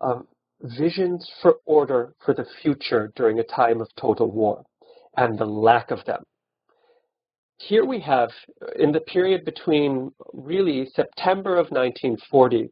[0.00, 0.26] um,
[0.62, 4.64] visions for order for the future during a time of total war
[5.16, 6.22] and the lack of them.
[7.58, 8.30] Here we have,
[8.78, 12.70] in the period between really September of 1940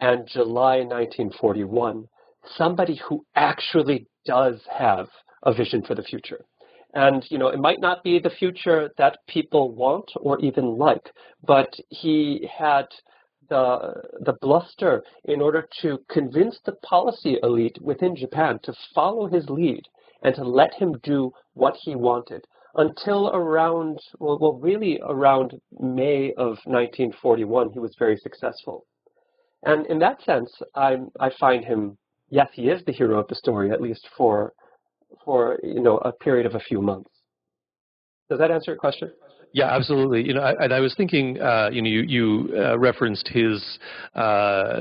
[0.00, 2.08] and July 1941,
[2.56, 5.08] somebody who actually does have
[5.44, 6.44] a vision for the future.
[6.94, 11.10] And, you know, it might not be the future that people want or even like,
[11.44, 12.86] but he had
[13.48, 19.48] the, the bluster in order to convince the policy elite within Japan to follow his
[19.48, 19.82] lead
[20.22, 22.44] and to let him do what he wanted
[22.76, 28.86] until around, well, well really around May of 1941, he was very successful.
[29.64, 31.96] And in that sense, I, I find him,
[32.30, 34.52] yes, he is the hero of the story, at least for,
[35.24, 37.10] for you know, a period of a few months.
[38.28, 39.10] Does that answer your question?
[39.54, 40.26] Yeah, absolutely.
[40.26, 43.78] You know, I, and I was thinking, uh, you know, you, you uh, referenced his
[44.16, 44.80] uh,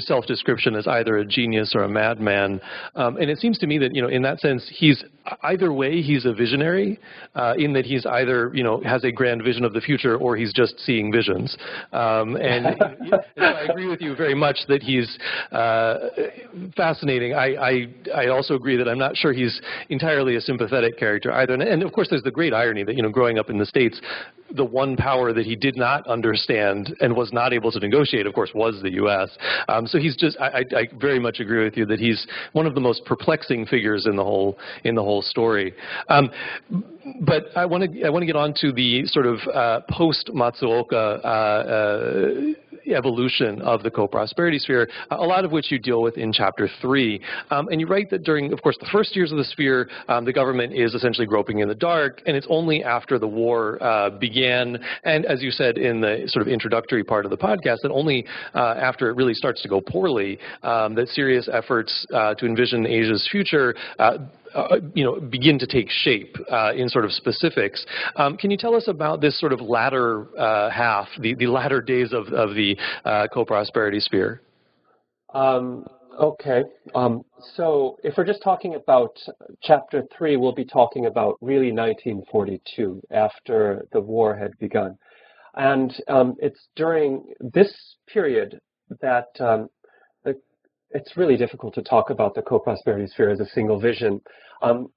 [0.00, 2.58] self-description as either a genius or a madman,
[2.94, 5.04] um, and it seems to me that you know, in that sense, he's
[5.42, 6.98] either way, he's a visionary,
[7.34, 10.38] uh, in that he's either you know has a grand vision of the future or
[10.38, 11.54] he's just seeing visions.
[11.92, 12.66] Um, and,
[13.36, 15.18] I agree with you very much that he's
[15.52, 15.96] uh,
[16.74, 17.34] fascinating.
[17.34, 21.52] I, I I also agree that I'm not sure he's entirely a sympathetic character either.
[21.52, 23.66] And, and of course, there's the great irony that you know, growing up in the
[23.66, 23.97] states
[24.54, 28.34] the one power that he did not understand and was not able to negotiate, of
[28.34, 29.36] course, was the U.S.
[29.68, 32.74] Um, so he's just, I, I, very much agree with you that he's one of
[32.74, 35.74] the most perplexing figures in the whole in the whole story.
[36.08, 36.30] Um,
[37.20, 40.30] but I want to I want to get on to the sort of uh, post
[40.34, 41.20] Matsuoka.
[41.24, 42.34] Uh, uh,
[42.94, 47.20] evolution of the co-prosperity sphere, a lot of which you deal with in chapter three.
[47.50, 50.24] Um, and you write that during, of course, the first years of the sphere, um,
[50.24, 54.10] the government is essentially groping in the dark, and it's only after the war uh,
[54.10, 57.90] began, and as you said in the sort of introductory part of the podcast, that
[57.90, 58.24] only
[58.54, 62.86] uh, after it really starts to go poorly, um, that serious efforts uh, to envision
[62.86, 64.18] Asia's future uh,
[64.94, 67.84] you know, begin to take shape uh, in sort of specifics.
[68.16, 71.80] Um, can you tell us about this sort of latter uh, half, the, the latter
[71.80, 74.42] days of, of the uh, co-prosperity sphere?
[75.34, 75.84] Um,
[76.18, 76.64] okay.
[76.94, 79.16] Um, so if we're just talking about
[79.62, 84.96] chapter three, we'll be talking about really 1942, after the war had begun.
[85.54, 88.60] And um, it's during this period
[89.00, 89.68] that um,
[90.90, 94.20] it's really difficult to talk about the co-prosperity sphere as a single vision.
[94.62, 94.88] Um,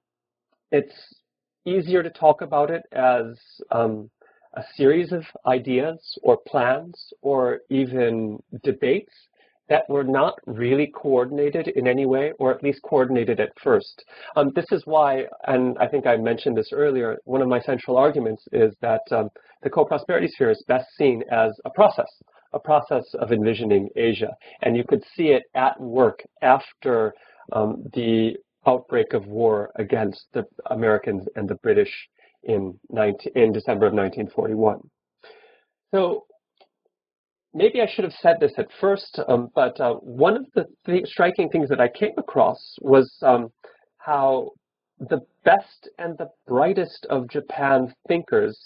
[0.70, 0.94] it's
[1.66, 3.38] easier to talk about it as
[3.70, 4.10] um,
[4.54, 9.12] a series of ideas or plans or even debates
[9.68, 14.04] that were not really coordinated in any way, or at least coordinated at first.
[14.36, 17.96] Um, this is why, and I think I mentioned this earlier, one of my central
[17.96, 19.30] arguments is that um,
[19.62, 22.08] the co-prosperity sphere is best seen as a process
[22.52, 24.30] a process of envisioning Asia.
[24.62, 27.14] And you could see it at work after
[27.52, 28.36] um, the
[28.66, 31.92] outbreak of war against the Americans and the British
[32.44, 34.80] in, 19, in December of 1941.
[35.94, 36.24] So
[37.54, 41.06] maybe I should have said this at first, um, but uh, one of the th
[41.06, 43.52] striking things that I came across was um,
[43.98, 44.50] how
[44.98, 48.58] the best and the brightest of Japan's thinkers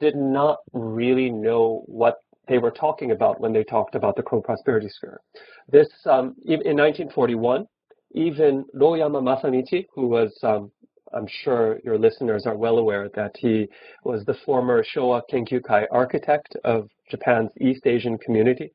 [0.00, 2.16] did not really know what
[2.48, 5.20] they were talking about when they talked about the co-prosperity sphere.
[5.68, 7.66] This, um, in 1941,
[8.12, 10.70] even Royama Masamichi, who was, um,
[11.12, 13.68] I'm sure your listeners are well aware that he
[14.04, 18.72] was the former Showa Kenkyukai architect of Japan's East Asian community,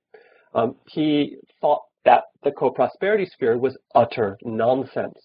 [0.53, 5.19] um, he thought that the co-prosperity sphere was utter nonsense.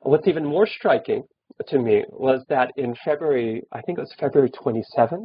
[0.00, 1.24] What's even more striking
[1.68, 5.24] to me was that in February, I think it was February 27th,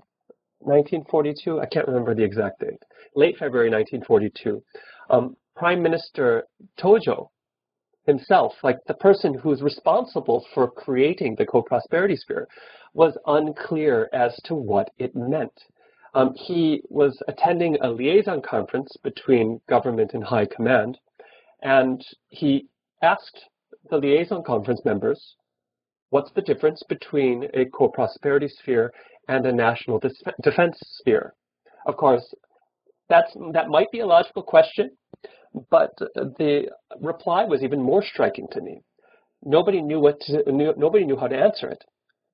[0.59, 1.59] 1942.
[1.59, 2.81] I can't remember the exact date.
[3.15, 4.63] Late February 1942.
[5.09, 6.43] Um, Prime Minister
[6.79, 7.29] Tojo
[8.05, 12.47] himself, like the person who's responsible for creating the co-prosperity sphere,
[12.93, 15.53] was unclear as to what it meant.
[16.15, 20.97] Um, he was attending a liaison conference between government and high command,
[21.61, 22.67] and he
[23.03, 23.45] asked
[23.89, 25.35] the liaison conference members,
[26.09, 28.91] what's the difference between a co-prosperity sphere
[29.29, 30.01] and a national
[30.43, 31.33] defense sphere.
[31.85, 32.25] Of course,
[33.07, 34.91] that's, that might be a logical question,
[35.69, 38.81] but the reply was even more striking to me.
[39.43, 41.83] Nobody knew what to, knew, nobody knew how to answer it.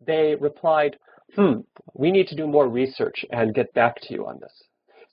[0.05, 0.97] They replied,
[1.35, 1.59] "Hmm,
[1.93, 4.55] we need to do more research and get back to you on this."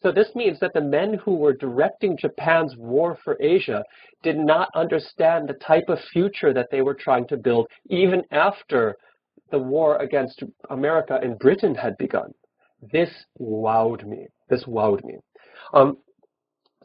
[0.03, 3.85] So this means that the men who were directing Japan's war for Asia
[4.23, 8.97] did not understand the type of future that they were trying to build even after
[9.53, 12.33] the war against America and Britain had begun.
[12.91, 14.27] This wowed me.
[14.49, 15.19] This wowed me.
[15.73, 15.99] Um,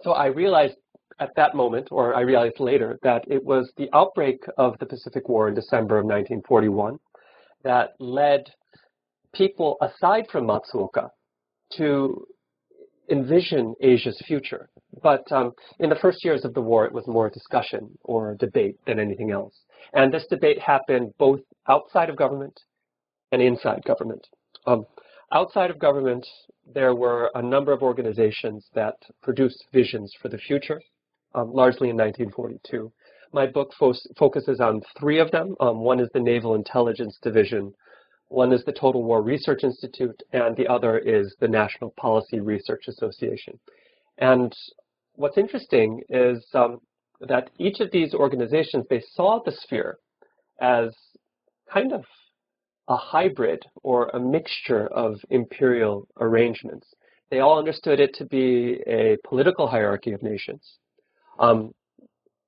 [0.03, 0.75] so I realized
[1.19, 5.27] at that moment, or I realized later, that it was the outbreak of the Pacific
[5.27, 6.99] War in December of 1941
[7.63, 8.43] that led
[9.33, 11.09] people aside from Matsuoka
[11.77, 12.27] to
[13.09, 14.69] envision Asia's future.
[15.01, 18.77] But um, in the first years of the war, it was more discussion or debate
[18.85, 19.53] than anything else.
[19.93, 22.59] And this debate happened both outside of government
[23.31, 24.25] and inside government.
[24.65, 24.85] Um,
[25.33, 26.25] outside of government,
[26.73, 30.81] there were a number of organizations that produced visions for the future,
[31.35, 32.91] um, largely in 1942.
[33.33, 35.55] My book fo focuses on three of them.
[35.59, 37.73] Um, one is the Naval Intelligence Division,
[38.29, 42.87] one is the Total War Research Institute, and the other is the National Policy Research
[42.87, 43.57] Association.
[44.17, 44.53] And
[45.15, 46.79] what's interesting is um,
[47.21, 49.97] that each of these organizations, they saw the sphere
[50.59, 50.93] as
[51.71, 52.03] kind of
[52.87, 56.87] a hybrid or a mixture of imperial arrangements.
[57.29, 60.77] They all understood it to be a political hierarchy of nations.
[61.39, 61.73] Um,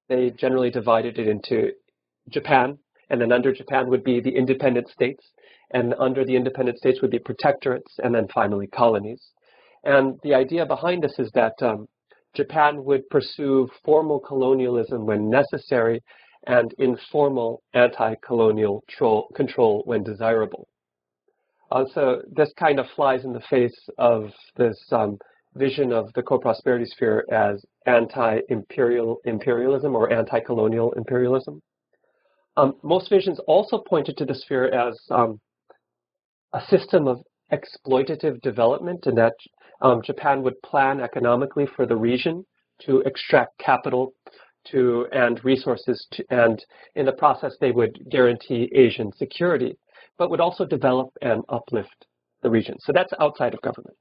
[0.08, 1.72] they generally divided it into
[2.30, 2.78] Japan,
[3.10, 5.24] and then under Japan would be the independent states,
[5.72, 9.22] and under the independent states would be protectorates, and then finally colonies.
[9.84, 11.88] And the idea behind this is that um,
[12.36, 16.04] Japan would pursue formal colonialism when necessary
[16.48, 18.84] and informal anti-colonial
[19.36, 20.68] control when desirable.
[21.72, 25.18] Uh, so this kind of flies in the face of this um,
[25.56, 31.62] vision of the co-prosperity sphere as anti-imperial imperialism or anti-colonial imperialism.
[32.58, 35.40] Um, most visions also pointed to the sphere as um,
[36.54, 37.22] a system of
[37.52, 39.34] exploitative development and that
[39.82, 42.46] um, Japan would plan economically for the region
[42.86, 44.14] to extract capital
[44.72, 46.64] to and resources to, and
[46.96, 49.78] in the process they would guarantee Asian security,
[50.18, 52.06] but would also develop and uplift
[52.44, 52.78] the region.
[52.80, 53.96] So that's outside of government.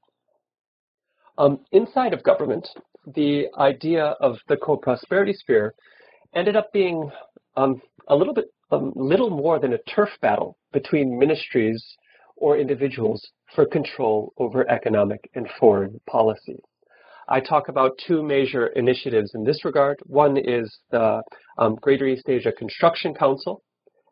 [1.37, 2.67] Um, inside of government,
[3.15, 5.73] the idea of the co-prosperity sphere
[6.35, 7.09] ended up being
[7.55, 11.83] um, a little bit, um, little more than a turf battle between ministries
[12.39, 13.21] or individuals
[13.55, 16.59] for control over economic and foreign policy.
[17.27, 19.99] I talk about two major initiatives in this regard.
[20.05, 21.21] One is the
[21.59, 23.61] um, Greater East Asia Construction Council,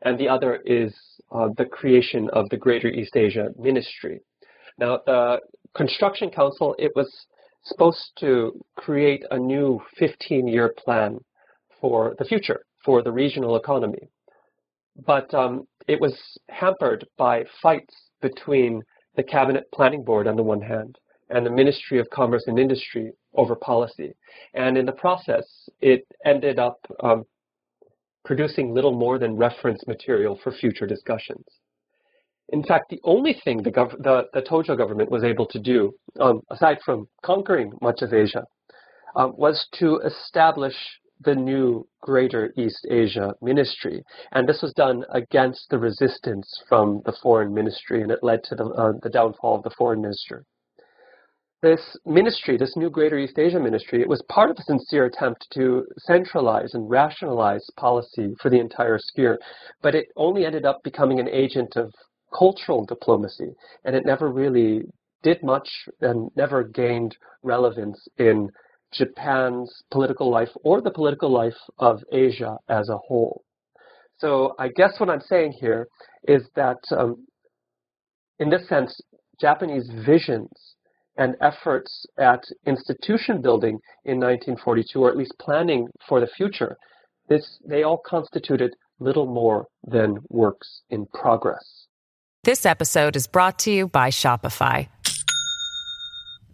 [0.03, 0.93] and the other is
[1.31, 4.19] uh, the creation of the Greater East Asia Ministry.
[4.77, 5.39] Now, the
[5.75, 7.11] Construction Council, it was
[7.63, 11.17] supposed to create a new 15-year plan
[11.81, 14.09] for the future, for the regional economy.
[15.05, 16.15] But um, it was
[16.49, 18.81] hampered by fights between
[19.15, 20.97] the Cabinet Planning Board on the one hand
[21.29, 24.13] and the Ministry of Commerce and Industry over policy.
[24.53, 25.45] And in the process,
[25.81, 27.25] it ended up um,
[28.23, 31.45] producing little more than reference material for future discussions.
[32.49, 36.41] In fact, the only thing the, the, the Tojo government was able to do, um,
[36.49, 38.45] aside from conquering much of Asia,
[39.15, 40.75] uh, was to establish
[41.21, 44.03] the new Greater East Asia Ministry.
[44.31, 48.55] And this was done against the resistance from the foreign ministry, and it led to
[48.55, 50.45] the, uh, the downfall of the foreign minister.
[51.63, 55.47] This ministry, this new Greater East Asia Ministry, it was part of a sincere attempt
[55.53, 59.39] to centralize and rationalize policy for the entire sphere,
[59.81, 61.91] but it only ended up becoming an agent of
[62.37, 63.49] cultural diplomacy,
[63.85, 64.83] and it never really
[65.23, 65.67] did much
[66.01, 68.49] and never gained relevance in
[68.93, 73.43] Japan's political life or the political life of Asia as a whole.
[74.19, 75.87] So I guess what I'm saying here
[76.27, 77.27] is that um,
[78.39, 78.99] in this sense,
[79.39, 80.49] Japanese visions
[81.17, 86.77] and efforts at institution building in 1942, or at least planning for the future,
[87.27, 91.85] this, they all constituted little more than works in progress.
[92.43, 94.87] This episode is brought to you by Shopify.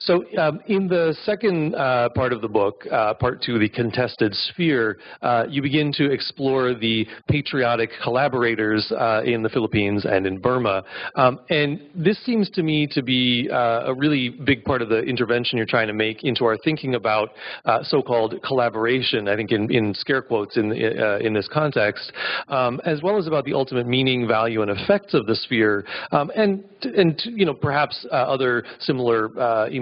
[0.00, 4.32] So um, in the second uh, part of the book, uh, part two, the contested
[4.32, 10.38] sphere, uh, you begin to explore the patriotic collaborators uh, in the Philippines and in
[10.38, 10.84] Burma.
[11.16, 15.00] Um, and this seems to me to be uh, a really big part of the
[15.00, 17.30] intervention you're trying to make into our thinking about
[17.64, 22.12] uh, so-called collaboration, I think in, in scare quotes in, in this context,
[22.46, 26.30] um, as well as about the ultimate meaning, value, and effects of the sphere, um,
[26.36, 29.30] and, and you know, perhaps other similar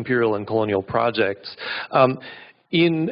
[0.07, 1.57] imperial and colonial projects.
[1.90, 2.20] Um,
[2.70, 3.11] in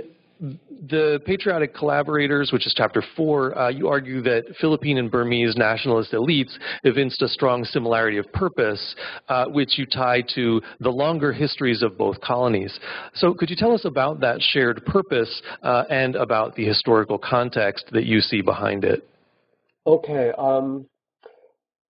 [0.90, 6.12] the patriotic collaborators, which is chapter four, uh, you argue that Philippine and Burmese nationalist
[6.12, 8.95] elites evinced a strong similarity of purpose,
[9.28, 12.78] uh, which you tie to the longer histories of both colonies.
[13.14, 17.86] So could you tell us about that shared purpose uh, and about the historical context
[17.92, 19.09] that you see behind it?
[19.86, 20.30] Okay.
[20.36, 20.86] Um,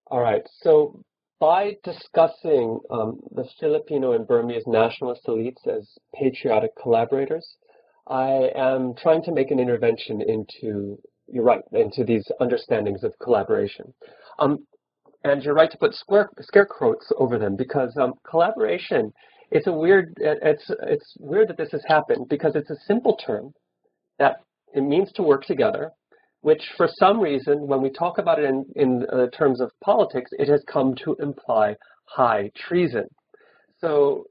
[0.06, 0.42] all right.
[0.62, 1.00] So
[1.40, 7.56] by discussing um, the Filipino and Burmese nationalist elites as patriotic collaborators,
[8.08, 13.92] I am trying to make an intervention into, you're right, into these understandings of collaboration.
[14.38, 14.66] Um,
[15.24, 19.12] and you're right to put square, scare quotes over them because um, collaboration,
[19.50, 23.52] it's a weird, it's, it's weird that this has happened because it's a simple term
[24.18, 24.36] that
[24.74, 25.90] it means to work together
[26.44, 30.30] which for some reason, when we talk about it in, in uh, terms of politics,
[30.38, 31.74] it has come to imply
[32.04, 33.04] high treason.
[33.80, 34.26] So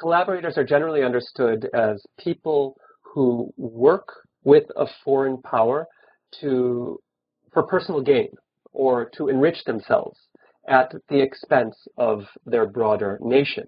[0.00, 4.08] collaborators are generally understood as people who work
[4.44, 5.86] with a foreign power
[6.40, 6.98] to
[7.52, 8.30] for personal gain
[8.72, 10.18] or to enrich themselves
[10.68, 13.64] at the expense of their broader nation.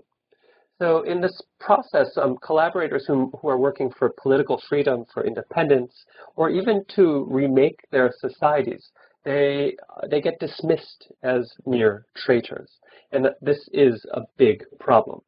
[0.79, 5.93] So in this process, um, collaborators who, who are working for political freedom, for independence,
[6.37, 8.91] or even to remake their societies,
[9.25, 9.77] they,
[10.09, 12.71] they get dismissed as mere traitors.
[13.11, 15.21] And this is a big problem.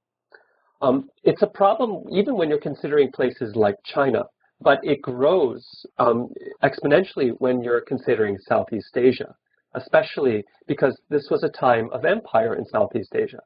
[0.82, 4.24] Um, it's a problem even when you're considering places like China,
[4.61, 5.66] but it grows
[5.98, 6.28] um,
[6.62, 9.34] exponentially when you're considering Southeast Asia,
[9.74, 13.40] especially because this was a time of empire in Southeast Asia.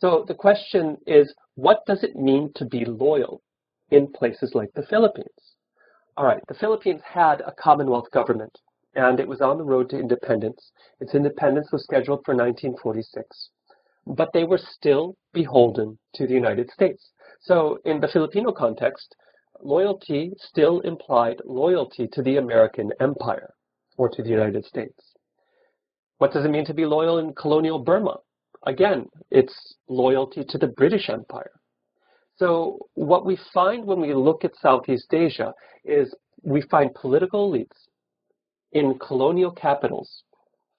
[0.00, 3.42] So the question is, what does it mean to be loyal
[3.90, 5.28] in places like the Philippines?
[6.16, 8.56] All right, the Philippines had a Commonwealth government,
[8.94, 10.72] and it was on the road to independence.
[11.00, 13.50] Its independence was scheduled for 1946,
[14.06, 17.10] but they were still beholden to the United States.
[17.42, 19.14] So in the Filipino context,
[19.60, 23.52] loyalty still implied loyalty to the American empire
[23.98, 25.12] or to the United States.
[26.16, 28.16] What does it mean to be loyal in colonial Burma?
[28.66, 31.52] Again, it's loyalty to the British Empire.
[32.36, 35.52] So what we find when we look at Southeast Asia
[35.84, 37.88] is we find political elites
[38.72, 40.24] in colonial capitals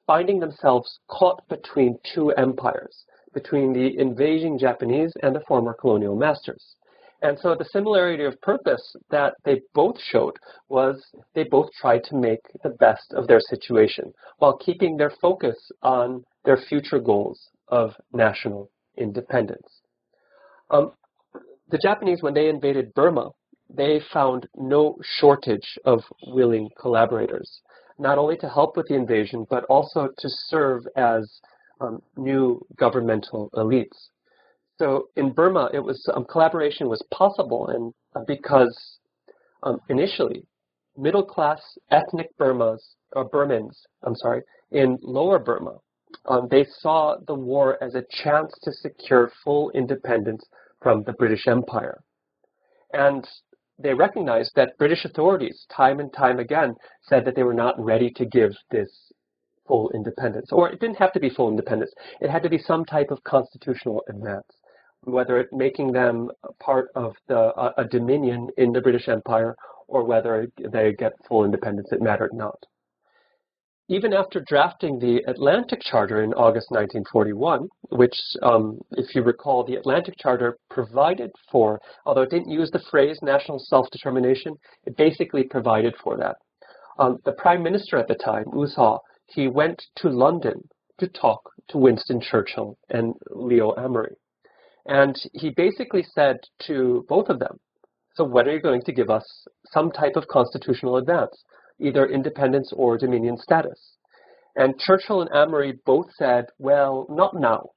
[0.08, 6.76] finding themselves caught between two empires, between the invading Japanese and the former colonial masters.
[7.22, 10.36] And so the similarity of purpose that they both showed
[10.70, 11.04] was
[11.36, 16.24] they both tried to make the best of their situation while keeping their focus on
[16.44, 19.82] their future goals of national independence.
[20.70, 20.92] Um,
[21.70, 23.30] the Japanese, when they invaded Burma,
[23.74, 27.62] they found no shortage of willing collaborators,
[27.98, 31.40] not only to help with the invasion, but also to serve as
[31.80, 34.10] um, new governmental elites.
[34.78, 39.00] So in Burma, it was um, collaboration was possible, and uh, because
[39.64, 40.44] um, initially
[40.98, 41.62] middle-class
[41.92, 42.80] ethnic Burmas
[43.14, 44.42] or Burmans, I'm sorry,
[44.72, 45.78] in lower Burma
[46.26, 50.44] um, they saw the war as a chance to secure full independence
[50.82, 52.00] from the British Empire.
[52.94, 53.28] And
[53.80, 58.12] they recognized that British authorities, time and time again, said that they were not ready
[58.12, 59.12] to give this
[59.68, 60.50] full independence.
[60.52, 61.92] Or it didn't have to be full independence.
[62.20, 64.48] It had to be some type of constitutional advance,
[65.04, 69.56] whether it making them part of the, uh, a dominion in the British Empire
[69.88, 72.66] or whether they get full independence, it mattered not
[73.92, 79.76] even after drafting the Atlantic Charter in August 1941, which, um, if you recall, the
[79.76, 85.94] Atlantic Charter provided for, although it didn't use the phrase national self-determination, it basically provided
[86.02, 86.38] for that.
[87.00, 90.70] Um, the Prime Minister at the time, U he went to London
[91.00, 94.16] to talk to Winston Churchill and Leo Amery.
[94.86, 96.38] And he basically said
[96.68, 97.60] to both of them,
[98.16, 99.26] so when are you going to give us
[99.74, 101.44] some type of constitutional advance?
[101.82, 103.98] Either independence or dominion status.
[104.56, 107.70] And Churchill and Amery both said, well, not now,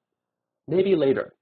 [0.66, 1.34] maybe later.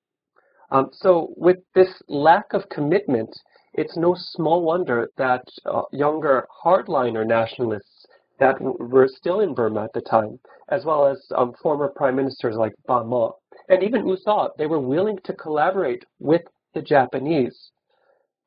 [0.70, 3.30] Um, so with this lack of commitment,
[3.74, 8.06] it's no small wonder that uh, younger hardliner nationalists
[8.38, 10.38] that were still in Burma at the time,
[10.68, 13.32] as well as um, former prime ministers like Ba Maw,
[13.68, 16.42] and even U Thaw, they were willing to collaborate with
[16.74, 17.70] the Japanese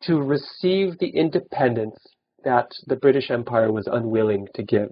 [0.04, 1.98] to receive the independence
[2.46, 4.92] that the British Empire was unwilling to give.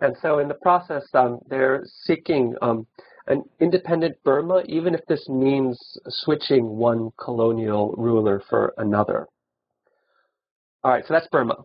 [0.00, 2.86] And so in the process, um, they're seeking um,
[3.26, 5.78] an independent Burma, even if this means
[6.08, 9.26] switching one colonial ruler for another.
[10.82, 11.56] All right, so that's Burma.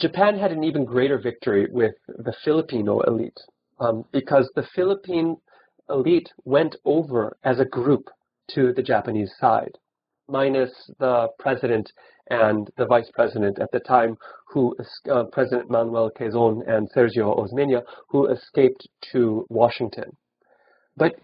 [0.00, 3.38] Japan had an even greater victory with the Filipino elite
[3.78, 5.36] um, because the Philippine
[5.90, 8.08] elite went over as a group
[8.52, 9.72] to the Japanese side,
[10.28, 11.90] minus the president
[12.30, 14.16] and the vice president at the time,
[14.48, 14.74] who
[15.10, 20.16] uh, President Manuel Quezon and Sergio Osmeña, who escaped to Washington.
[20.96, 21.16] But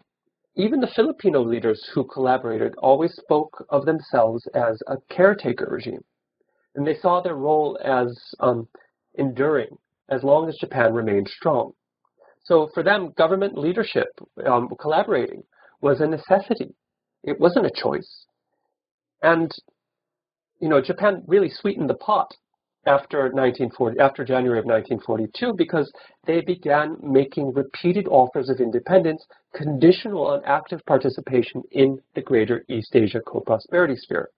[0.57, 6.03] even the Filipino leaders who collaborated always spoke of themselves as a caretaker regime,
[6.75, 8.69] and they saw their role as um,
[9.15, 9.77] enduring
[10.11, 11.73] as long as Japan remained strong.
[12.45, 14.09] So for them, government leadership,
[14.47, 15.43] um, collaborating,
[15.81, 16.75] was a necessity.
[17.23, 18.27] It wasn't a choice.
[19.23, 19.53] And
[20.61, 22.35] you know, Japan really sweetened the pot
[22.87, 25.93] after 1940, after January of 1942, because
[26.27, 32.95] they began making repeated offers of independence conditional on active participation in the greater East
[32.95, 34.31] Asia co-prosperity sphere.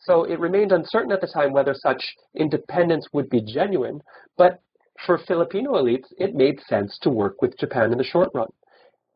[0.00, 2.02] So it remained uncertain at the time whether such
[2.34, 4.00] independence would be genuine,
[4.36, 4.60] but
[5.06, 8.48] for Filipino elites, it made sense to work with Japan in the short run.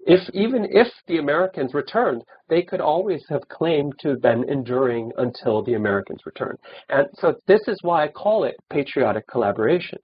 [0.08, 5.10] If even if the Americans returned, they could always have claimed to have been enduring
[5.18, 6.58] until the Americans returned.
[6.88, 9.98] And so this is why I call it patriotic collaboration.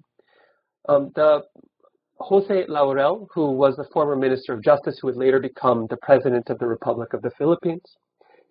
[0.88, 1.44] Um, the
[2.18, 6.50] Jose Laurel, who was the former Minister of Justice, who would later become the President
[6.50, 7.96] of the Republic of the Philippines,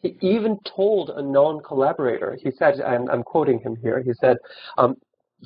[0.02, 4.38] he even told a non-collaborator, he said, and I'm quoting him here, he said,
[4.78, 4.96] um,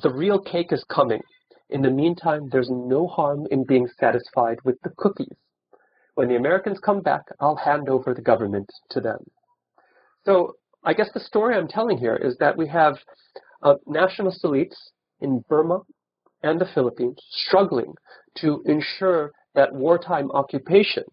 [0.02, 1.20] the real cake is coming.
[1.70, 5.36] In the meantime, there's no harm in being satisfied with the cookies.
[6.16, 9.18] When the Americans come back, I'll hand over the government to them.
[10.24, 12.96] So I guess the story I'm telling here is that we have
[13.62, 14.76] uh, nationalist elites
[15.20, 15.80] in Burma
[16.42, 17.92] and the Philippines struggling
[18.36, 21.04] to ensure that wartime occupation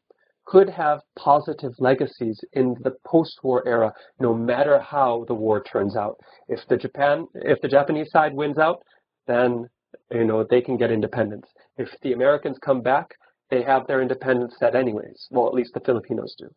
[0.46, 3.92] could have positive legacies in the post-war era,
[4.22, 6.18] no matter how the war turns out.
[6.48, 8.82] If the Japan, if the Japanese side wins out,
[9.28, 9.68] then
[10.12, 11.48] you know they can get independence.
[11.78, 13.10] If the Americans come back,
[13.54, 15.28] they have their independence set anyways.
[15.30, 16.50] Well, at least the Filipinos do.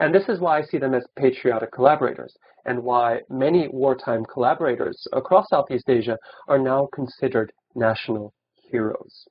[0.00, 2.36] And this is why I see them as patriotic collaborators,
[2.66, 8.34] and why many wartime collaborators across Southeast Asia are now considered national
[8.70, 9.26] heroes.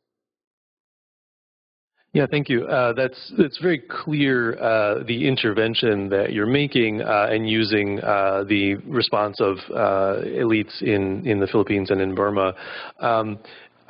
[2.13, 2.65] Yeah, thank you.
[2.65, 8.43] Uh, that's it's very clear uh, the intervention that you're making uh, and using uh,
[8.49, 12.53] the response of uh, elites in in the Philippines and in Burma.
[12.99, 13.39] Um,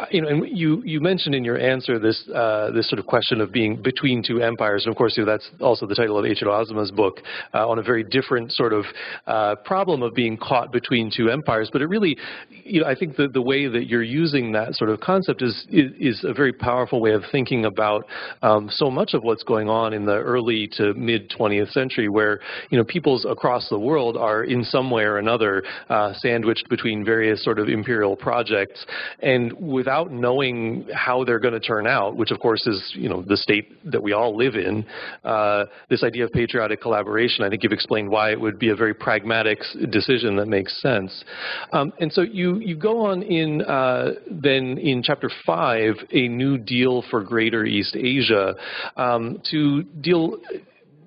[0.09, 3.41] you know, and you, you mentioned in your answer this uh, this sort of question
[3.41, 6.25] of being between two empires, and of course, you know, that's also the title of
[6.25, 7.19] Eiichiro Azuma's book
[7.53, 8.85] uh, on a very different sort of
[9.27, 11.69] uh, problem of being caught between two empires.
[11.71, 12.17] But it really,
[12.49, 15.67] you know, I think the the way that you're using that sort of concept is
[15.69, 18.05] is, is a very powerful way of thinking about
[18.41, 22.39] um, so much of what's going on in the early to mid 20th century, where
[22.69, 27.05] you know peoples across the world are in some way or another uh, sandwiched between
[27.05, 28.85] various sort of imperial projects,
[29.19, 33.09] and without without knowing how they're going to turn out, which of course is you
[33.09, 34.85] know the state that we all live in,
[35.25, 38.75] uh, this idea of patriotic collaboration, I think you've explained why it would be a
[38.75, 41.25] very pragmatic decision that makes sense.
[41.73, 46.57] Um, and so you you go on in uh, then in chapter five, a new
[46.57, 48.55] deal for Greater East Asia,
[48.95, 50.37] um, to deal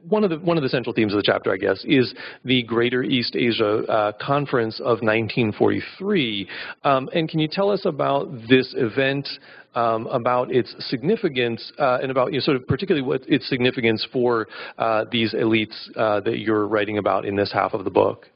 [0.08, 2.62] one of the one of the central themes of the chapter, I guess, is the
[2.62, 6.48] Greater East Asia uh, Conference of 1943.
[6.84, 9.28] Um, and can you tell us about this event?
[9.76, 14.06] Um, about its significance uh, and about you know, sort of particularly what its significance
[14.12, 14.46] for
[14.78, 18.28] uh, these elites uh, that you're writing about in this half of the book.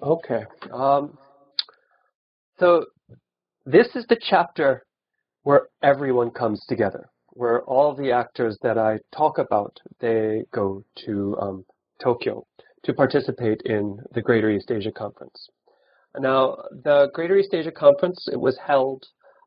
[0.00, 0.44] Okay.
[0.72, 1.18] Um,
[2.60, 2.86] so
[3.66, 4.84] this is the chapter
[5.42, 11.36] where everyone comes together where all the actors that I talk about, they go to
[11.40, 11.64] um,
[12.02, 12.46] Tokyo
[12.84, 15.48] to participate in the Greater East Asia Conference.
[16.18, 19.04] Now, the Greater East Asia Conference, it was held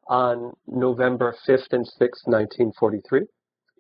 [0.08, 3.22] on November 5th and 6th, 1943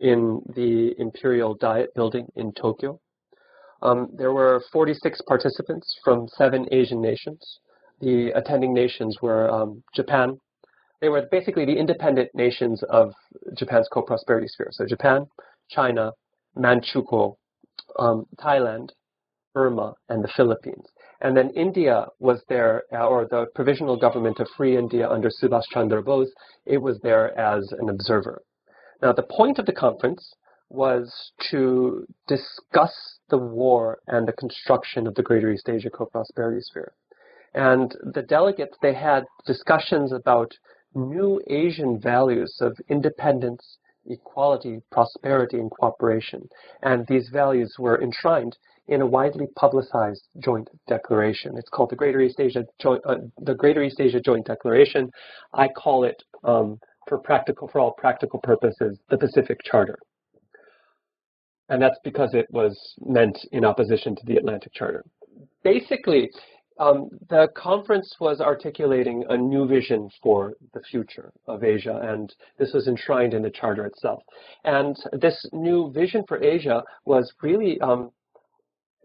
[0.01, 2.99] in the Imperial Diet Building in Tokyo.
[3.81, 7.59] Um, there were 46 participants from seven Asian nations.
[8.01, 10.37] The attending nations were um, Japan,
[11.01, 13.13] they were basically the independent nations of
[13.57, 14.69] Japan's co-prosperity sphere.
[14.71, 15.27] So Japan,
[15.69, 16.11] China,
[16.57, 17.35] Manchukuo,
[17.99, 18.89] um, Thailand,
[19.53, 20.85] Burma, and the Philippines.
[21.21, 25.63] And then India was there, uh, or the provisional government of Free India under Subhas
[25.71, 26.31] Chandra Bose,
[26.65, 28.41] it was there as an observer.
[29.01, 30.35] Now, the point of the conference
[30.69, 36.93] was to discuss the war and the construction of the Greater East Asia co-prosperity sphere.
[37.53, 40.51] And the delegates, they had discussions about
[40.95, 43.77] new Asian values of independence,
[44.07, 46.47] equality, prosperity, and cooperation.
[46.83, 51.57] And these values were enshrined in a widely publicized joint declaration.
[51.57, 55.09] It's called the Greater East Asia Joint, uh, Greater East Asia Joint Declaration.
[55.53, 59.97] I call it, um, for practical, for all practical purposes, the Pacific Charter.
[61.69, 65.03] And that's because it was meant in opposition to the Atlantic Charter.
[65.63, 66.29] Basically,
[66.77, 72.73] um, the conference was articulating a new vision for the future of Asia, and this
[72.73, 74.23] was enshrined in the charter itself.
[74.65, 78.11] And this new vision for Asia was really um,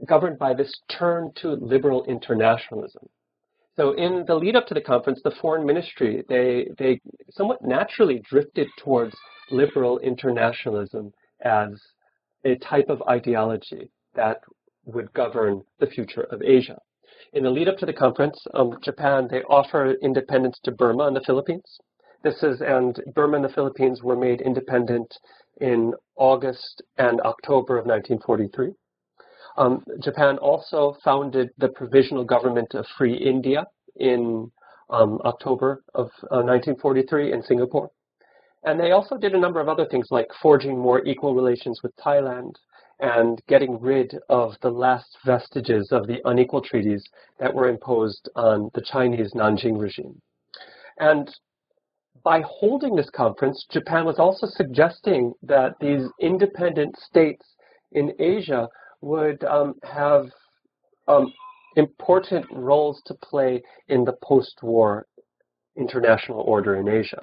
[0.07, 3.09] governed by this turn to liberal internationalism.
[3.77, 7.01] So in the lead up to the conference, the foreign ministry, they, they
[7.31, 9.15] somewhat naturally drifted towards
[9.51, 11.13] liberal internationalism
[11.43, 11.81] as
[12.45, 14.41] a type of ideology that
[14.85, 16.79] would govern the future of Asia.
[17.33, 21.17] In the lead up to the conference, um, Japan, they offer independence to Burma and
[21.17, 21.79] the Philippines.
[22.23, 25.15] This is, and Burma and the Philippines were made independent
[25.61, 28.73] in August and October of 1943.
[29.57, 33.67] Um, Japan also founded the Provisional Government of Free India
[33.97, 34.51] in
[34.91, 37.91] um, October of uh, 1943 in Singapore.
[38.65, 41.97] And they also did a number of other things like forging more equal relations with
[41.97, 42.55] Thailand
[43.01, 47.05] and getting rid of the last vestiges of the unequal treaties
[47.39, 50.21] that were imposed on the Chinese Nanjing regime.
[50.99, 51.31] And
[52.23, 57.45] by holding this conference, Japan was also suggesting that these independent states
[57.93, 58.69] in Asia
[59.01, 60.27] would um, have
[61.09, 61.33] um,
[61.77, 65.07] important roles to play in the post-war
[65.77, 67.23] international order in Asia.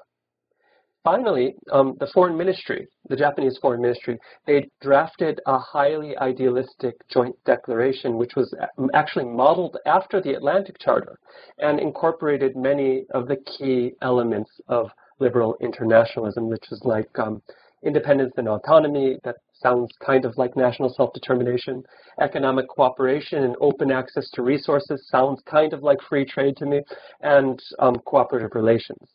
[1.07, 7.33] Finally, um, the foreign ministry, the Japanese foreign ministry, they drafted a highly idealistic joint
[7.45, 8.53] declaration, which was
[8.93, 11.17] actually modeled after the Atlantic Charter
[11.59, 14.89] and incorporated many of the key elements of
[15.19, 17.41] liberal internationalism, which was like um,
[17.83, 21.83] independence and autonomy, that sounds kind of like national self-determination.
[22.19, 26.81] Economic cooperation and open access to resources sounds kind of like free trade to me,
[27.21, 29.07] and um, cooperative relations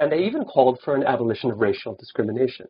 [0.00, 2.66] and they even called for an abolition of racial discrimination.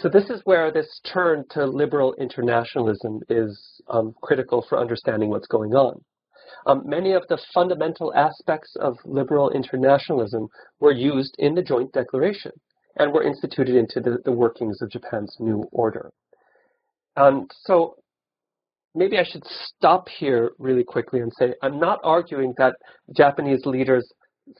[0.00, 5.46] So this is where this turn to liberal internationalism is um, critical for understanding what's
[5.46, 6.02] going on.
[6.66, 10.48] Um, many of the fundamental aspects of liberal internationalism
[10.80, 12.52] were used in the Joint Declaration
[12.98, 16.10] and were instituted into the, the workings of Japan's new order.
[17.16, 17.96] Um, so
[18.94, 22.76] maybe I should stop here really quickly and say I'm not arguing that
[23.14, 24.10] Japanese leaders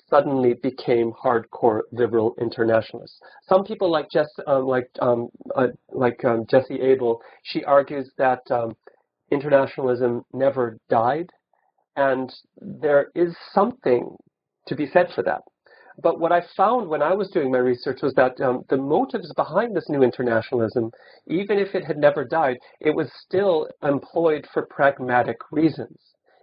[0.08, 3.20] suddenly became hardcore liberal internationalists.
[3.48, 8.40] Some people like Jess, uh, like um, uh, like um, Jessie Abel, she argues that
[8.50, 8.76] um,
[9.30, 11.30] internationalism never died,
[11.96, 14.16] and there is something
[14.66, 15.40] to be said for that.
[16.02, 19.32] But what I found when I was doing my research was that um, the motives
[19.34, 20.90] behind this new internationalism,
[21.26, 25.98] even if it had never died, it was still employed for pragmatic reasons.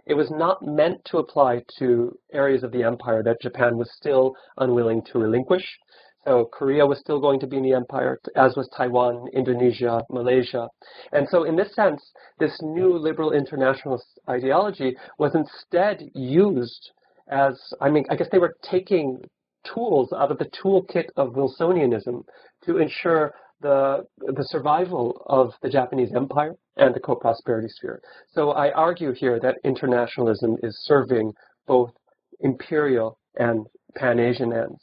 [0.10, 4.36] It was not meant to apply to areas of the empire that Japan was still
[4.58, 5.78] unwilling to relinquish.
[6.26, 10.68] So Korea was still going to be in the empire, as was Taiwan, Indonesia, Malaysia.
[11.12, 12.02] And so in this sense,
[12.40, 16.92] this new liberal internationalist ideology was instead used
[17.28, 19.22] as, I mean, I guess they were taking
[19.64, 22.24] tools out of the toolkit of Wilsonianism
[22.66, 28.02] to ensure the, the survival of the Japanese empire and the co-prosperity sphere.
[28.34, 31.34] So I argue here that internationalism is serving
[31.68, 31.92] both
[32.40, 34.80] imperial and Pan-Asian ends.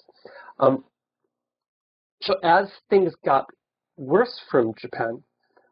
[0.61, 0.85] Um,
[2.23, 3.47] so as things got
[3.97, 5.23] worse from Japan,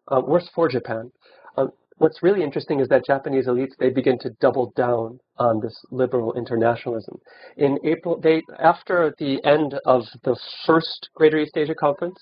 [0.08, 1.10] uh, worse for Japan,
[1.56, 5.76] um, what's really interesting is that Japanese elites, they begin to double down on this
[5.90, 7.18] liberal internationalism.
[7.56, 10.36] In April, they, after the end of the
[10.66, 12.18] first Greater East Asia Conference,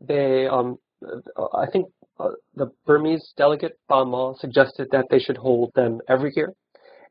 [0.00, 0.78] they, um,
[1.54, 1.86] I think
[2.18, 6.52] uh, the Burmese delegate Ba Maw suggested that they should hold them every year.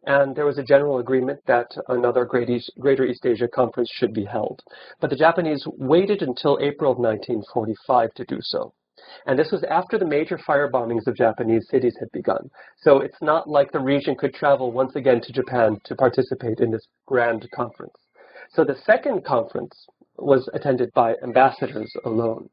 [0.05, 4.61] And there was a general agreement that another Greater East Asia Conference should be held.
[5.01, 8.73] But the Japanese waited until April of 1945 to do so.
[9.25, 12.49] And this was after the major fire bombings of Japanese cities had begun.
[12.81, 16.71] So it's not like the region could travel once again to Japan to participate in
[16.71, 17.95] this grand conference.
[18.51, 19.73] So the second conference
[20.17, 22.49] was attended by ambassadors alone.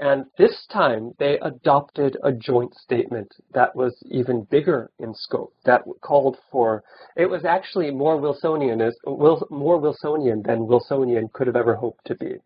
[0.00, 5.82] And this time they adopted a joint statement that was even bigger in scope, that
[6.00, 6.82] called for,
[7.16, 8.80] it was actually more Wilsonian,
[9.50, 12.38] more Wilsonian than Wilsonian could have ever hoped to be.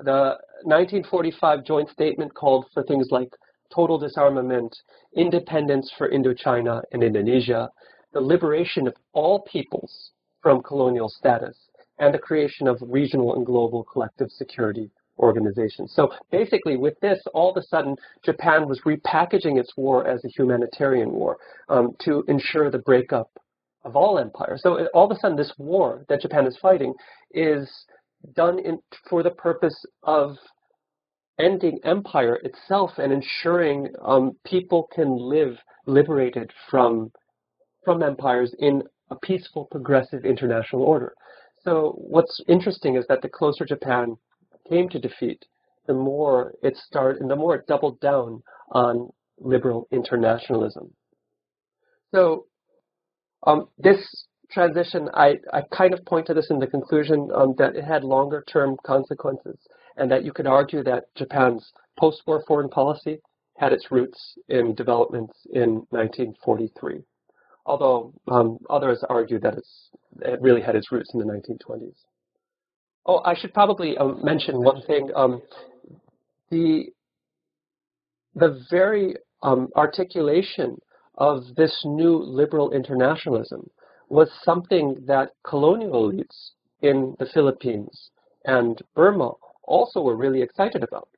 [0.00, 3.28] The 1945 joint statement called for things like
[3.70, 4.74] total disarmament,
[5.14, 7.68] independence for Indochina and Indonesia,
[8.14, 11.58] the liberation of all peoples from colonial status,
[11.98, 15.92] and the creation of regional and global collective security organizations.
[15.94, 20.28] So basically, with this, all of a sudden, Japan was repackaging its war as a
[20.28, 21.38] humanitarian war
[21.68, 23.30] um, to ensure the breakup
[23.84, 24.62] of all empires.
[24.62, 26.92] So all of a sudden, this war that Japan is fighting
[27.32, 27.70] is
[28.34, 30.36] done in, for the purpose of
[31.38, 35.56] ending empire itself and ensuring um, people can live
[35.86, 37.12] liberated from
[37.84, 41.14] from empires in a peaceful, progressive international order.
[41.62, 44.16] So what's interesting is that the closer Japan
[44.68, 45.44] came to defeat,
[45.86, 50.92] the more it started, and the more it doubled down on liberal internationalism.
[52.14, 52.46] So
[53.46, 57.76] um, this transition, I, I kind of point to this in the conclusion um, that
[57.76, 59.58] it had longer term consequences
[59.96, 63.18] and that you could argue that Japan's post-war foreign policy
[63.58, 67.00] had its roots in developments in 1943,
[67.64, 69.54] although um, others argue that
[70.20, 71.94] it really had its roots in the 1920s.
[73.06, 75.10] Oh, I should probably um, mention one thing.
[75.14, 75.40] Um,
[76.50, 76.86] the
[78.34, 80.76] the very um, articulation
[81.16, 83.70] of this new liberal internationalism
[84.08, 86.50] was something that colonial elites
[86.82, 88.10] in the Philippines
[88.44, 89.32] and Burma
[89.64, 91.08] also were really excited about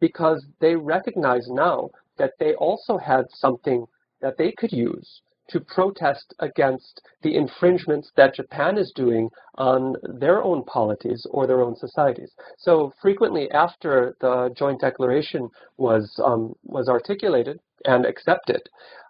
[0.00, 3.86] because they recognize now that they also had something
[4.20, 5.20] that they could use
[5.50, 11.60] to protest against the infringements that Japan is doing on their own polities or their
[11.60, 12.30] own societies.
[12.58, 18.62] So frequently after the joint declaration was, um, was articulated and accepted,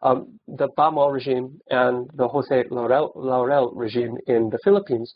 [0.02, 5.12] um, the Ba Maw regime and the Jose Laurel, Laurel regime in the Philippines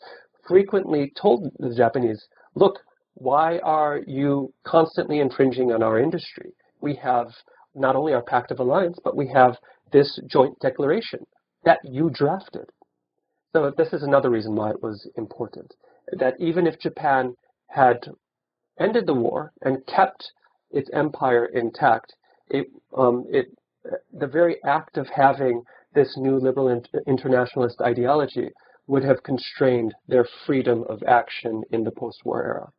[0.47, 2.23] frequently told the Japanese,
[2.55, 2.79] look,
[3.15, 6.51] why are you constantly infringing on our industry?
[6.81, 7.27] We have
[7.75, 9.57] not only our Pact of Alliance, but we have
[9.91, 11.25] this joint declaration
[11.63, 12.69] that you drafted.
[13.53, 15.73] So this is another reason why it was important.
[16.19, 17.35] That even if Japan
[17.67, 18.05] had
[18.79, 20.31] ended the war and kept
[20.71, 22.13] its empire intact,
[22.49, 22.67] it,
[22.97, 23.47] um, it,
[24.13, 25.63] the very act of having
[25.93, 28.49] this new liberal internationalist ideology
[28.87, 32.71] would have constrained their freedom of action in the post-war era.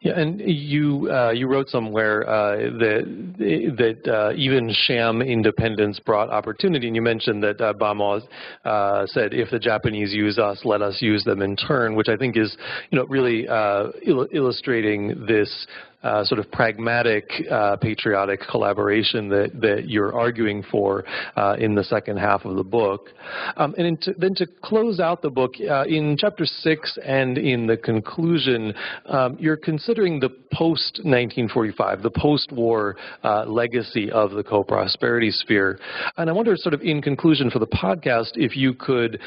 [0.00, 6.30] Yeah, and you uh, you wrote somewhere uh, that that uh, even sham independence brought
[6.30, 8.20] opportunity, and you mentioned that uh, Ba Maw
[8.64, 12.16] uh, said, "If the Japanese use us, let us use them in turn," which I
[12.16, 12.56] think is
[12.90, 15.66] you know really uh, il illustrating this
[16.02, 21.04] uh, sort of pragmatic uh, patriotic collaboration that, that you're arguing for
[21.36, 23.08] uh, in the second half of the book.
[23.56, 27.76] Um, and then to close out the book, uh, in chapter six and in the
[27.76, 28.74] conclusion,
[29.06, 35.78] um, you're considering the post-1945, the post-war uh, legacy of the co-prosperity sphere.
[36.16, 39.20] And I wonder, sort of in conclusion for the podcast, if you could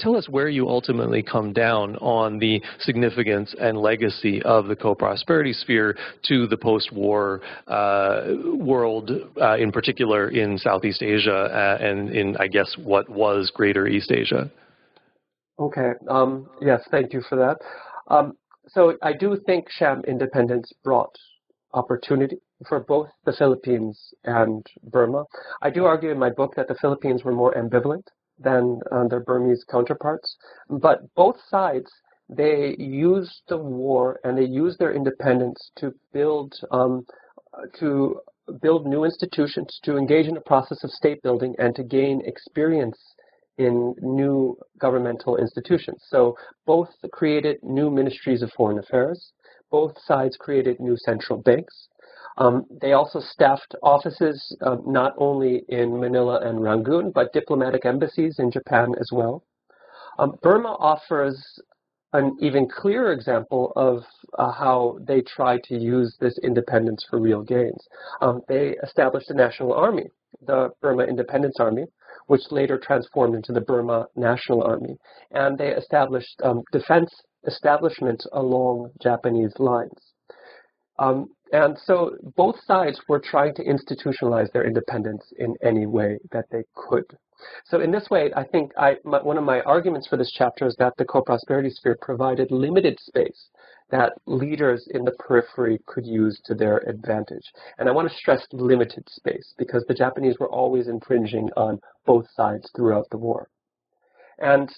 [0.00, 5.52] tell us where you ultimately come down on the significance and legacy of the co-prosperity
[5.52, 5.96] sphere
[6.28, 12.48] to the post-war uh, world, uh, in particular in Southeast Asia uh, and in, I
[12.48, 14.50] guess, what was Greater East Asia?
[15.58, 15.92] Okay.
[16.08, 17.58] Um, yes, thank you for that.
[18.14, 18.34] Um,
[18.68, 21.14] so I do think sham independence brought
[21.72, 22.38] opportunity
[22.68, 25.24] for both the Philippines and Burma.
[25.62, 28.04] I do argue in my book that the Philippines were more ambivalent
[28.38, 30.36] than uh, their Burmese counterparts,
[30.68, 31.90] but both sides
[32.28, 37.06] they used the war and they used their independence to build um,
[37.78, 38.20] to
[38.60, 42.98] build new institutions, to engage in a process of state building, and to gain experience
[43.58, 46.04] in new governmental institutions.
[46.08, 49.32] So both created new ministries of foreign affairs.
[49.70, 51.88] Both sides created new central banks.
[52.38, 58.36] Um, they also staffed offices uh, not only in Manila and Rangoon, but diplomatic embassies
[58.38, 59.42] in Japan as well.
[60.18, 61.42] Um, Burma offers
[62.16, 64.02] an even clearer example of
[64.38, 67.82] uh, how they try to use this independence for real gains.
[68.22, 70.06] Um, they established a national army,
[70.46, 71.84] the Burma Independence Army,
[72.26, 74.96] which later transformed into the Burma National Army.
[75.32, 77.10] And they established um, defense
[77.46, 80.00] establishments along Japanese lines.
[80.98, 86.46] Um, and so both sides were trying to institutionalize their independence in any way that
[86.50, 87.04] they could.
[87.64, 90.66] So in this way, I think I, my, one of my arguments for this chapter
[90.66, 93.48] is that the co-prosperity sphere provided limited space
[93.90, 97.52] that leaders in the periphery could use to their advantage.
[97.78, 102.26] And I want to stress limited space because the Japanese were always infringing on both
[102.34, 103.48] sides throughout the war.
[104.38, 104.68] And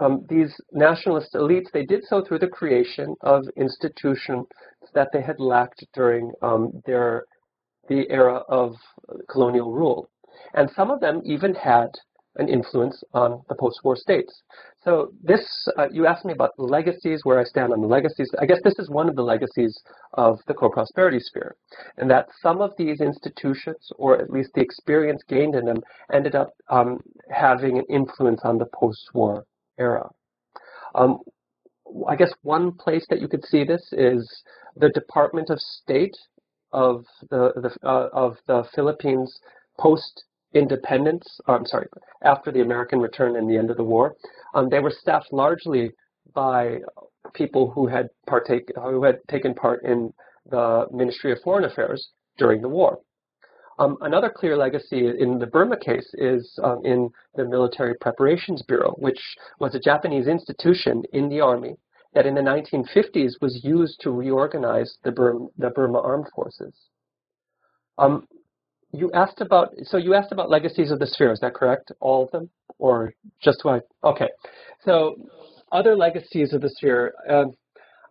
[0.00, 4.46] um, these nationalist elites, they did so through the creation of institutions
[4.94, 7.24] that they had lacked during um, their
[7.88, 8.74] the era of
[9.28, 10.08] colonial rule.
[10.54, 11.88] And some of them even had
[12.36, 14.42] an influence on the post-war states.
[14.84, 18.30] So this, uh, you asked me about the legacies, where I stand on the legacies.
[18.40, 19.78] I guess this is one of the legacies
[20.14, 21.54] of the co-prosperity sphere,
[21.98, 26.34] and that some of these institutions, or at least the experience gained in them, ended
[26.34, 29.44] up um, having an influence on the post-war
[29.78, 30.08] era.
[30.94, 31.18] Um,
[32.08, 34.42] I guess one place that you could see this is
[34.76, 36.16] the Department of State
[36.72, 39.38] of the, the uh, of the Philippines
[39.82, 40.24] post
[40.54, 41.88] independence, or, I'm sorry,
[42.22, 44.14] after the American return and the end of the war,
[44.54, 45.90] um, they were staffed largely
[46.34, 46.78] by
[47.34, 50.12] people who had partake, who had taken part in
[50.50, 52.98] the Ministry of Foreign Affairs during the war.
[53.78, 58.94] Um, another clear legacy in the Burma case is um, in the Military Preparations Bureau,
[58.98, 59.20] which
[59.58, 61.76] was a Japanese institution in the army
[62.14, 66.74] that in the 1950s was used to reorganize the Burma, the Burma armed forces.
[67.96, 68.28] Um,
[68.92, 71.92] you asked about, so you asked about legacies of the sphere, is that correct?
[72.00, 72.50] All of them?
[72.78, 74.28] Or just I, okay.
[74.84, 75.16] So
[75.70, 77.44] other legacies of the sphere, uh,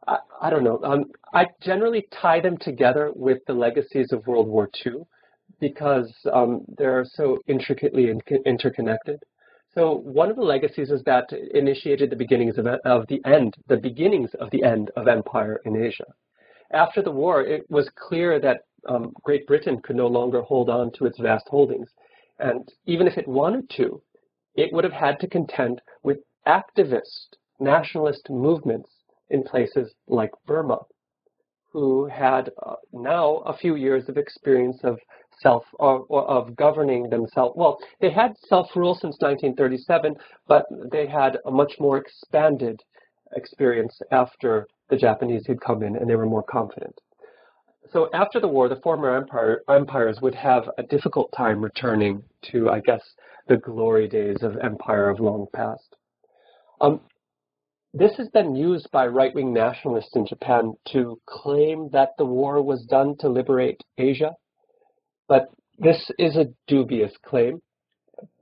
[0.07, 0.79] I, I, don't know.
[0.83, 5.03] Um, I generally tie them together with the legacies of World War II
[5.59, 9.21] because um, they're so intricately in interconnected.
[9.75, 13.77] So one of the legacies is that initiated the beginnings of, of the end, the
[13.77, 16.05] beginnings of the end of empire in Asia.
[16.73, 20.91] After the war, it was clear that um, Great Britain could no longer hold on
[20.93, 21.89] to its vast holdings.
[22.39, 24.01] And even if it wanted to,
[24.55, 26.17] it would have had to contend with
[26.47, 28.89] activist nationalist movements
[29.29, 30.79] in places like Burma,
[31.71, 34.97] who had uh, now a few years of experience of
[35.39, 37.53] self or, or of governing themselves.
[37.55, 40.15] Well, they had self-rule since 1937,
[40.47, 42.81] but they had a much more expanded
[43.35, 46.99] experience after the Japanese had come in and they were more confident.
[47.91, 52.69] So after the war, the former empire, empires would have a difficult time returning to,
[52.69, 53.01] I guess,
[53.47, 55.95] the glory days of empire of long past.
[56.79, 57.01] Um,
[57.93, 62.85] this has been used by right-wing nationalists in Japan to claim that the war was
[62.85, 64.31] done to liberate Asia
[65.31, 65.47] but
[65.79, 67.61] this is a dubious claim,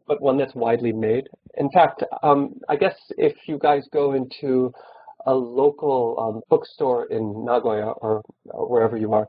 [0.07, 1.27] but one that's widely made.
[1.55, 4.73] In fact, um, I guess if you guys go into
[5.29, 9.27] a local um, bookstore in Nagoya or, or wherever you are,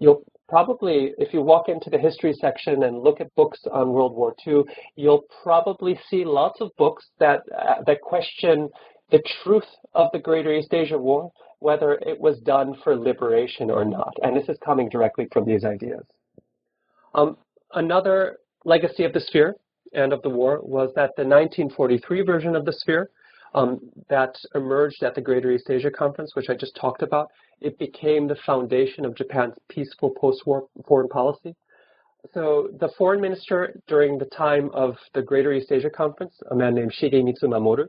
[0.00, 4.14] you'll probably, if you walk into the history section and look at books on World
[4.14, 4.64] War II,
[4.96, 8.68] you'll probably see lots of books that uh, that question
[9.12, 11.30] the truth of the Greater East Asia War,
[11.60, 14.12] whether it was done for liberation or not.
[14.22, 16.04] And this is coming directly from these ideas.
[17.14, 17.36] Um,
[17.74, 19.54] another legacy of the sphere
[19.92, 23.10] and of the war was that the 1943 version of the sphere
[23.56, 23.80] um,
[24.10, 27.30] that emerged at the Greater East Asia Conference, which I just talked about,
[27.60, 31.56] it became the foundation of Japan's peaceful post-war foreign policy.
[32.34, 36.74] So the foreign minister during the time of the Greater East Asia Conference, a man
[36.74, 37.86] named Shigemitsu Mamoru,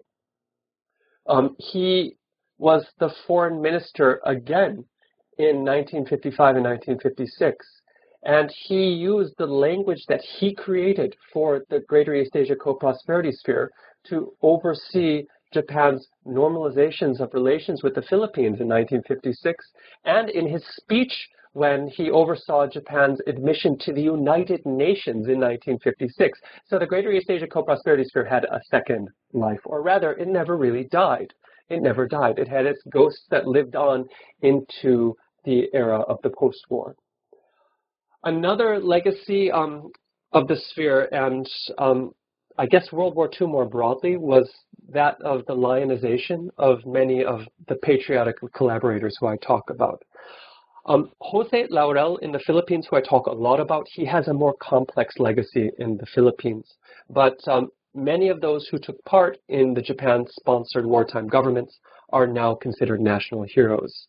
[1.28, 2.16] um, he
[2.58, 4.86] was the foreign minister again
[5.38, 7.66] in 1955 and 1956
[8.24, 13.72] and he used the language that he created for the Greater East Asia Co-Prosperity Sphere
[14.10, 15.24] to oversee
[15.54, 19.66] Japan's normalizations of relations with the Philippines in 1956,
[20.06, 26.40] and in his speech when he oversaw Japan's admission to the United Nations in 1956.
[26.68, 30.56] So the Greater East Asia Co-Prosperity Sphere had a second life, or rather, it never
[30.56, 31.34] really died.
[31.70, 32.38] It never died.
[32.38, 34.06] It had its ghosts that lived on
[34.42, 36.96] into the era of the post-war.
[38.24, 39.90] Another legacy um,
[40.34, 42.12] of the sphere, and um,
[42.58, 44.50] I guess World War II more broadly, was
[44.90, 50.04] that of the lionization of many of the patriotic collaborators who I talk about.
[50.88, 54.34] Um, Jose Laurel in the Philippines, who I talk a lot about, he has a
[54.34, 56.66] more complex legacy in the Philippines.
[57.10, 61.78] But um, many of those who took part in the Japan-sponsored wartime governments
[62.14, 64.08] are now considered national heroes.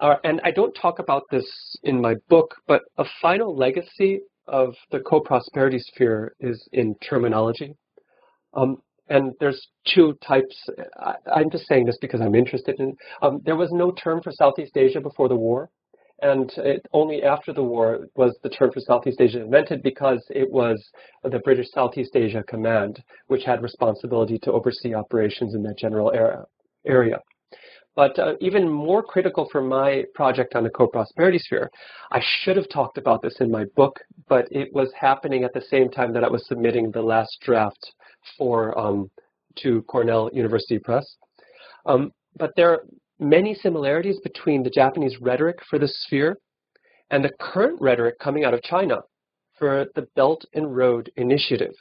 [0.00, 1.46] Uh, and I don't talk about this
[1.84, 7.74] in my book, but a final legacy of the co-prosperity sphere is in terminology.
[8.54, 8.78] Um,
[9.08, 10.56] and there's two types.
[10.98, 12.96] I, am just saying this because I'm interested in.
[13.22, 15.70] Um, there was no term for Southeast Asia before the war,
[16.22, 20.50] and it, only after the war was the term for Southeast Asia invented because it
[20.50, 20.82] was
[21.22, 26.44] the British Southeast Asia Command, which had responsibility to oversee operations in that general era,
[26.86, 27.20] area.
[27.96, 31.70] But uh, even more critical for my project on the co-prosperity sphere,
[32.12, 35.62] I should have talked about this in my book, but it was happening at the
[35.62, 37.94] same time that I was submitting the last draft
[38.36, 39.10] for um,
[39.62, 41.16] to Cornell University Press.
[41.86, 42.84] Um, but there are
[43.18, 46.36] many similarities between the Japanese rhetoric for the sphere
[47.10, 48.98] and the current rhetoric coming out of China
[49.58, 51.74] for the Belt and Road Initiative.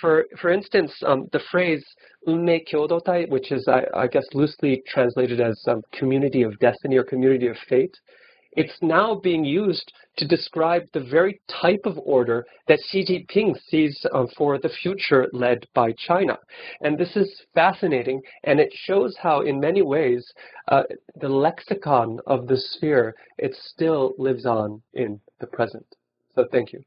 [0.00, 1.84] For, for instance, um, the phrase
[2.26, 7.04] Unmei Kyodotai, which is, I, I, guess, loosely translated as um, community of destiny or
[7.04, 7.96] community of fate,
[8.52, 14.04] it's now being used to describe the very type of order that Xi Jinping sees
[14.12, 16.36] uh, for the future led by China.
[16.80, 20.26] And this is fascinating, and it shows how, in many ways,
[20.68, 20.82] uh,
[21.20, 25.86] the lexicon of the sphere, it still lives on in the present.
[26.34, 26.82] So thank you.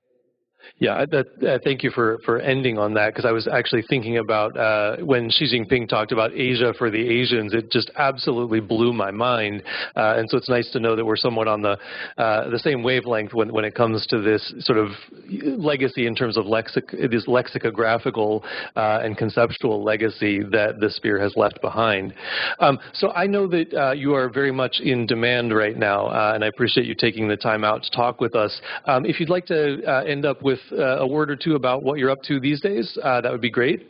[0.79, 4.17] Yeah, that, uh, thank you for, for ending on that because I was actually thinking
[4.17, 8.91] about uh, when Xi Jinping talked about Asia for the Asians, it just absolutely blew
[8.91, 9.63] my mind.
[9.95, 11.77] Uh, and so it's nice to know that we're somewhat on the
[12.17, 14.89] uh, the same wavelength when, when it comes to this sort of
[15.29, 18.43] legacy in terms of lexic this lexicographical
[18.75, 22.13] uh, and conceptual legacy that the Sphere has left behind.
[22.59, 26.43] Um, so I know that uh, you are very much in demand right now, and
[26.43, 28.59] I appreciate you taking the time out to talk with us.
[28.85, 31.83] Um, if you'd like to end up with with uh, a word or two about
[31.83, 33.89] what you're up to these days, uh, that would be great.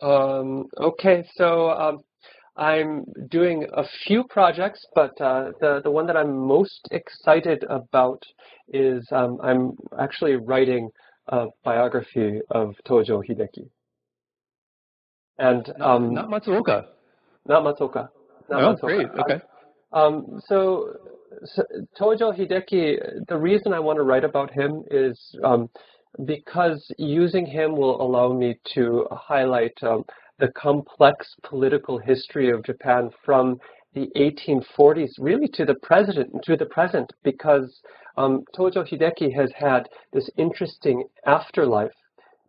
[0.00, 2.00] Um, okay, so um,
[2.56, 8.22] I'm doing a few projects, but uh, the, the one that I'm most excited about
[8.68, 10.88] is um, I'm actually writing
[11.28, 13.68] a biography of Tojo Hideki.
[15.38, 16.86] And um, not Matsuoka.
[17.46, 18.08] Not Matsuoka.
[18.48, 18.80] Not oh, Matsuoka.
[18.80, 19.06] great.
[19.20, 19.44] Okay.
[19.92, 21.10] Um, so, so,
[21.98, 25.68] Tojo Hideki, the reason I want to write about him is um,
[26.24, 30.04] because using him will allow me to highlight um,
[30.38, 33.58] the complex political history of Japan from
[33.94, 37.80] the 1840s, really to the present, to the present, because
[38.16, 41.92] um, Tojo Hideki has had this interesting afterlife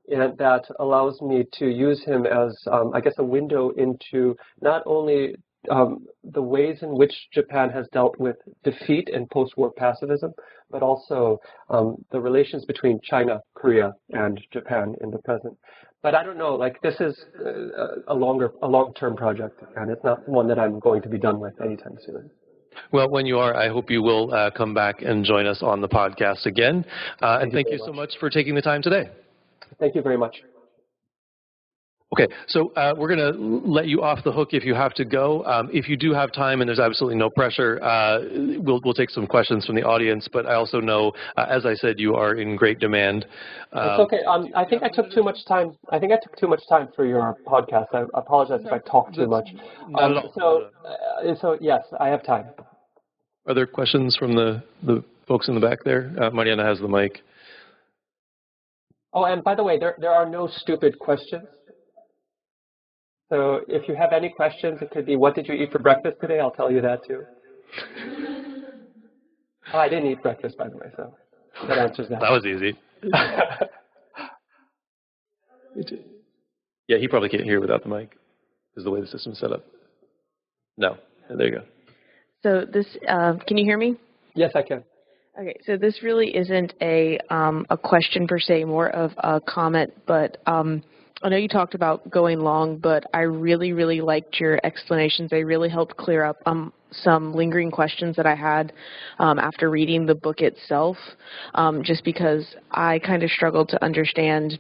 [0.10, 4.84] and that allows me to use him as, um, I guess, a window into not
[4.86, 5.36] only
[5.70, 10.34] um, the ways in which Japan has dealt with defeat and post-war pacifism,
[10.70, 11.40] but also
[11.70, 15.58] um, the relations between China, Korea, and Japan in the present.
[16.04, 20.04] But I don't know, like this is uh, a longer, a long-term project, and it's
[20.04, 22.30] not one that I'm going to be done with anytime soon.
[22.92, 25.82] Well, when you are, I hope you will uh, come back and join us on
[25.82, 26.86] the podcast again.
[27.22, 29.10] Uh, and thank you, you so much for taking the time today.
[29.80, 30.38] Thank you very much.
[32.20, 35.06] Okay, so uh, we're going to let you off the hook if you have to
[35.06, 35.46] go.
[35.46, 38.22] Um, if you do have time and there's absolutely no pressure, uh,
[38.60, 40.28] we'll, we'll take some questions from the audience.
[40.32, 43.28] But I also know, uh, as I said, you are in great demand.
[43.72, 44.20] Um, it's okay.
[44.28, 45.78] Um, I think I took too much time.
[45.92, 47.88] I think I took too much time for your podcast.
[47.94, 49.50] I apologize if I talk too much.
[50.00, 52.46] Um, so, uh, so yes, I have time.
[53.48, 56.12] Are there questions from the, the folks in the back there?
[56.20, 57.22] Uh, Mariana has the mic.
[59.14, 61.48] Oh, and by the way, there, there are no stupid questions.
[63.30, 66.18] So if you have any questions, it could be, what did you eat for breakfast
[66.22, 66.40] today?
[66.40, 67.24] I'll tell you that too.
[69.74, 71.14] oh, I didn't eat breakfast, by the way, so
[71.68, 72.22] that answers that.
[72.22, 72.78] That was easy.
[76.88, 78.18] yeah, he probably can't hear without the mic,
[78.78, 79.66] is the way the system's set up.
[80.78, 80.98] No,
[81.30, 81.64] there you go.
[82.44, 83.98] So this, uh, can you hear me?
[84.36, 84.84] Yes, I can.
[85.40, 89.94] Okay, so this really isn't a um, a question per se, more of a comment.
[90.08, 90.82] But um,
[91.24, 95.32] I know you talked about going long, but I really, really liked your explanations.
[95.32, 98.72] They really helped clear up um, some lingering questions that I had
[99.18, 100.96] um, after reading the book itself,
[101.56, 104.60] um, just because I kind of struggled to understand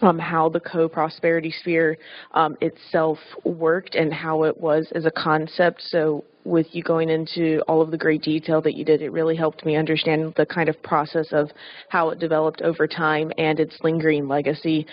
[0.00, 1.98] um, how the co-prosperity sphere
[2.32, 5.82] um, itself worked and how it was as a concept.
[5.82, 9.36] So with you going into all of the great detail that you did, it really
[9.36, 11.50] helped me understand the kind of process of
[11.88, 14.86] how it developed over time and its lingering legacy.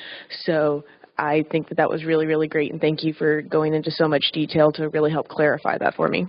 [0.43, 0.83] So
[1.17, 4.07] I think that that was really, really great, and thank you for going into so
[4.07, 6.27] much detail to really help clarify that for me.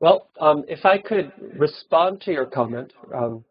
[0.00, 3.44] Well, um, if I could respond to your comment, um,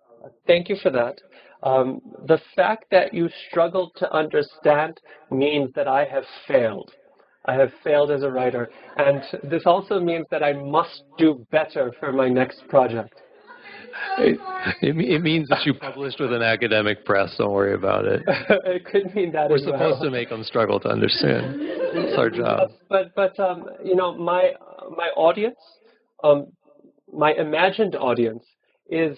[0.48, 1.20] thank you for that.
[1.62, 6.92] Um, the fact that you struggled to understand means that I have failed.
[7.46, 8.70] I have failed as a writer.
[8.98, 13.22] And this also means that I must do better for my next project.
[14.18, 14.40] It,
[14.82, 17.34] it, it, means that you published with an academic press.
[17.38, 18.22] Don't worry about it.
[18.28, 20.04] it could mean that We're as supposed well.
[20.04, 21.58] to make them struggle to understand.
[21.60, 22.72] It's our job.
[22.90, 24.52] But but, but um, you know my
[24.96, 25.60] my audience,
[26.24, 26.48] um,
[27.12, 28.44] my imagined audience
[28.90, 29.18] is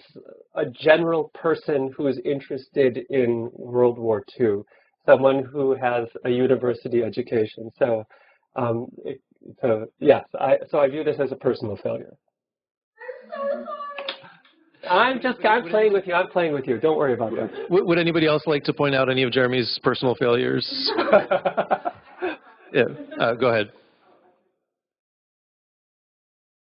[0.54, 4.62] a general person who is interested in World War II,
[5.06, 7.70] someone who has a university education.
[7.78, 8.04] So,
[8.56, 9.20] um, it,
[9.60, 12.14] so yes, I, so I view this as a personal failure.
[14.92, 16.14] I'm just, I'm playing with you.
[16.14, 16.78] I'm playing with you.
[16.78, 17.50] Don't worry about that.
[17.70, 20.66] Would, would anybody else like to point out any of Jeremy's personal failures?
[22.72, 22.84] yeah,
[23.18, 23.72] uh, go ahead.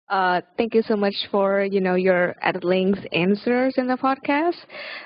[0.10, 4.56] Uh, thank you so much for you know your at length answers in the podcast.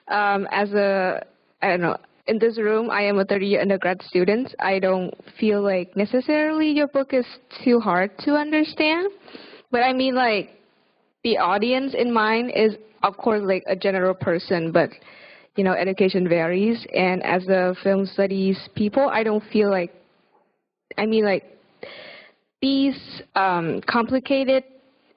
[0.08, 1.26] Um, as a
[1.62, 1.98] I don't know
[2.28, 4.54] in this room, I am a 30 year undergrad student.
[4.60, 7.26] I don't feel like necessarily your book is
[7.64, 9.10] too hard to understand,
[9.72, 10.61] but I mean like
[11.24, 14.90] the audience in mind is of course like a general person, but
[15.56, 16.86] you know education varies.
[16.94, 19.94] And as a film studies people, I don't feel like
[20.98, 21.44] I mean like
[22.62, 24.64] these um, complicated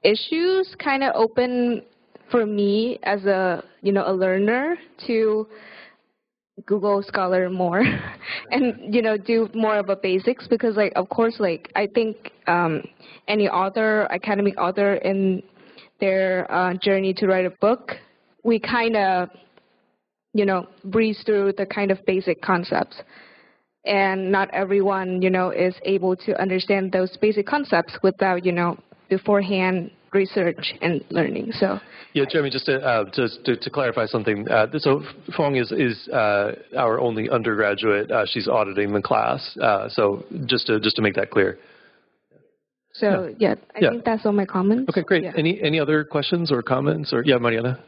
[0.03, 1.83] issues kind of open
[2.31, 4.77] for me as a you know a learner
[5.07, 5.47] to
[6.65, 7.83] Google Scholar more
[8.51, 12.31] and you know do more of a basics because like of course like I think
[12.47, 12.83] um,
[13.27, 15.43] any author academic author in
[15.99, 17.93] their uh, journey to write a book
[18.43, 19.29] we kind of
[20.33, 23.01] you know breeze through the kind of basic concepts
[23.85, 28.77] and not everyone you know is able to understand those basic concepts without you know
[29.09, 31.51] beforehand research and learning.
[31.51, 31.79] So
[32.13, 34.49] yeah, Jeremy, just to uh, just to, to, clarify something.
[34.49, 35.03] Uh, so
[35.35, 38.09] Fong is is uh, our only undergraduate.
[38.09, 39.55] Uh, she's auditing the class.
[39.61, 41.59] Uh, so just to just to make that clear.
[42.99, 43.89] So yeah, yeah I yeah.
[43.91, 44.89] think that's all my comments.
[44.89, 45.23] Okay, great.
[45.23, 45.33] Yeah.
[45.37, 47.79] Any any other questions or comments or yeah, Mariana.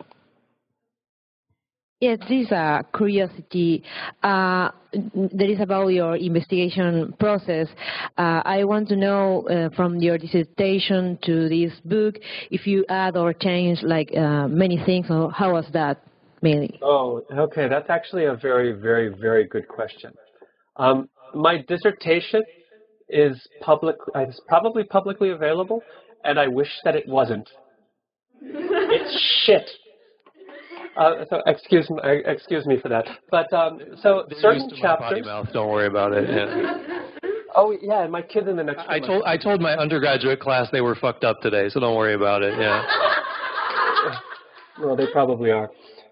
[1.99, 3.83] Yes, this is a curiosity.
[4.21, 7.67] Uh, that is about your investigation process.
[8.17, 12.15] Uh, I want to know uh, from your dissertation to this book
[12.51, 16.03] if you add or change like uh, many things, or how was that
[16.43, 16.77] mainly?
[16.83, 17.67] Oh, okay.
[17.67, 20.13] That's actually a very, very, very good question.
[20.75, 22.43] Um, my dissertation
[23.09, 23.95] is public.
[24.15, 25.81] It's probably publicly available,
[26.23, 27.49] and I wish that it wasn't.
[28.41, 29.69] it's shit.
[30.99, 33.05] Uh, so excuse me, excuse me for that.
[33.29, 35.25] But um, so They're certain used to my chapters.
[35.25, 35.47] mouth.
[35.53, 36.29] Don't worry about it.
[36.29, 36.77] Yeah.
[37.59, 38.83] Oh yeah, and my kid in the next.
[38.87, 42.13] I told I told my undergraduate class they were fucked up today, so don't worry
[42.13, 42.53] about it.
[42.55, 42.85] Yeah,
[44.79, 45.71] Well, they probably are.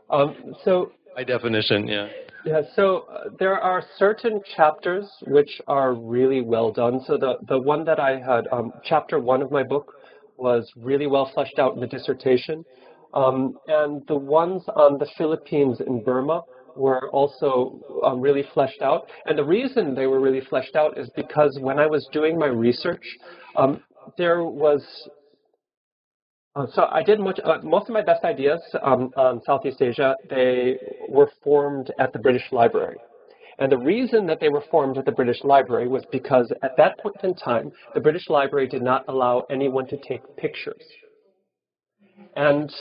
[0.09, 2.07] Um, so by definition, yeah.
[2.45, 7.01] Yeah, so uh, there are certain chapters which are really well done.
[7.07, 9.91] So the, the one that I had, um, chapter one of my book
[10.37, 12.63] was really well fleshed out in the dissertation.
[13.15, 16.43] Um, and the ones on the Philippines and Burma
[16.75, 19.09] were also um, really fleshed out.
[19.25, 22.47] And the reason they were really fleshed out is because when I was doing my
[22.47, 23.05] research,
[23.55, 23.81] um,
[24.19, 24.83] there was
[26.55, 30.15] uh, so I did much, uh, most of my best ideas um, on Southeast Asia,
[30.29, 30.77] they
[31.09, 32.97] were formed at the British Library.
[33.59, 36.99] And the reason that they were formed at the British Library was because at that
[36.99, 40.83] point in time, the British Library did not allow anyone to take pictures.
[42.35, 42.71] And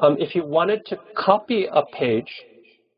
[0.00, 2.30] um, if you wanted to copy a page,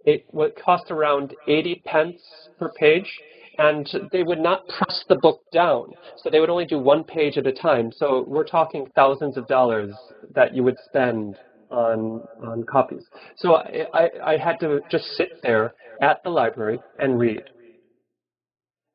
[0.04, 2.20] it would cost around 80 pence
[2.58, 3.10] per page,
[3.58, 5.92] and they would not press the book down.
[6.18, 7.92] So they would only do one page at a time.
[7.92, 9.94] So we're talking thousands of dollars
[10.34, 11.36] that you would spend
[11.70, 13.04] on on copies.
[13.36, 17.42] So I, I, I had to just sit there at the library and read.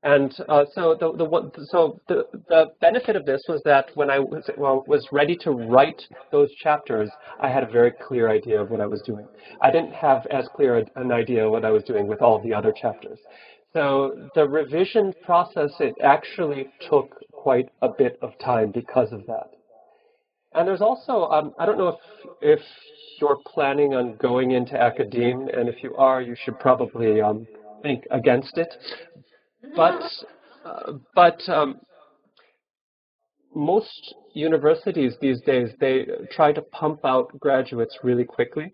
[0.03, 4.17] And uh, so the, the so the the benefit of this was that when I
[4.17, 6.01] was well, was ready to write
[6.31, 7.09] those chapters,
[7.39, 9.27] I had a very clear idea of what I was doing.
[9.61, 12.71] I didn't have as clear an idea what I was doing with all the other
[12.71, 13.19] chapters.
[13.73, 19.51] So the revision process it actually took quite a bit of time because of that.
[20.53, 21.99] And there's also um, I don't know if
[22.41, 22.59] if
[23.19, 27.47] you're planning on going into academia, and if you are, you should probably um,
[27.81, 28.73] think against it.
[29.75, 30.01] But
[30.65, 31.79] uh, but um,
[33.55, 38.73] most universities these days they try to pump out graduates really quickly,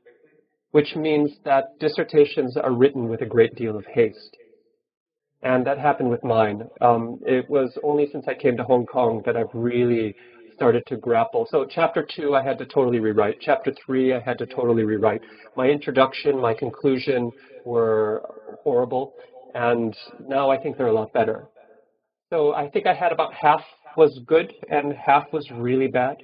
[0.71, 4.35] which means that dissertations are written with a great deal of haste.
[5.43, 6.63] And that happened with mine.
[6.81, 10.15] Um, it was only since I came to Hong Kong that I've really
[10.55, 11.47] started to grapple.
[11.51, 13.37] So chapter two, I had to totally rewrite.
[13.39, 15.21] Chapter three, I had to totally rewrite.
[15.55, 17.31] My introduction, my conclusion
[17.63, 18.23] were
[18.63, 19.13] horrible,
[19.53, 19.95] and
[20.27, 21.45] now I think they're a lot better.
[22.31, 23.61] So I think I had about half
[23.95, 26.17] was good and half was really bad.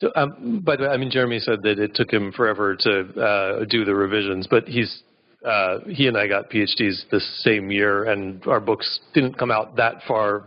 [0.00, 3.20] So, um, by the way, I mean Jeremy said that it took him forever to
[3.20, 5.02] uh, do the revisions, but he's
[5.46, 9.76] uh, he and I got PhDs the same year, and our books didn't come out
[9.76, 10.44] that far,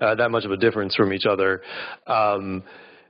[0.00, 1.62] uh, that much of a difference from each other.
[2.06, 2.62] Um,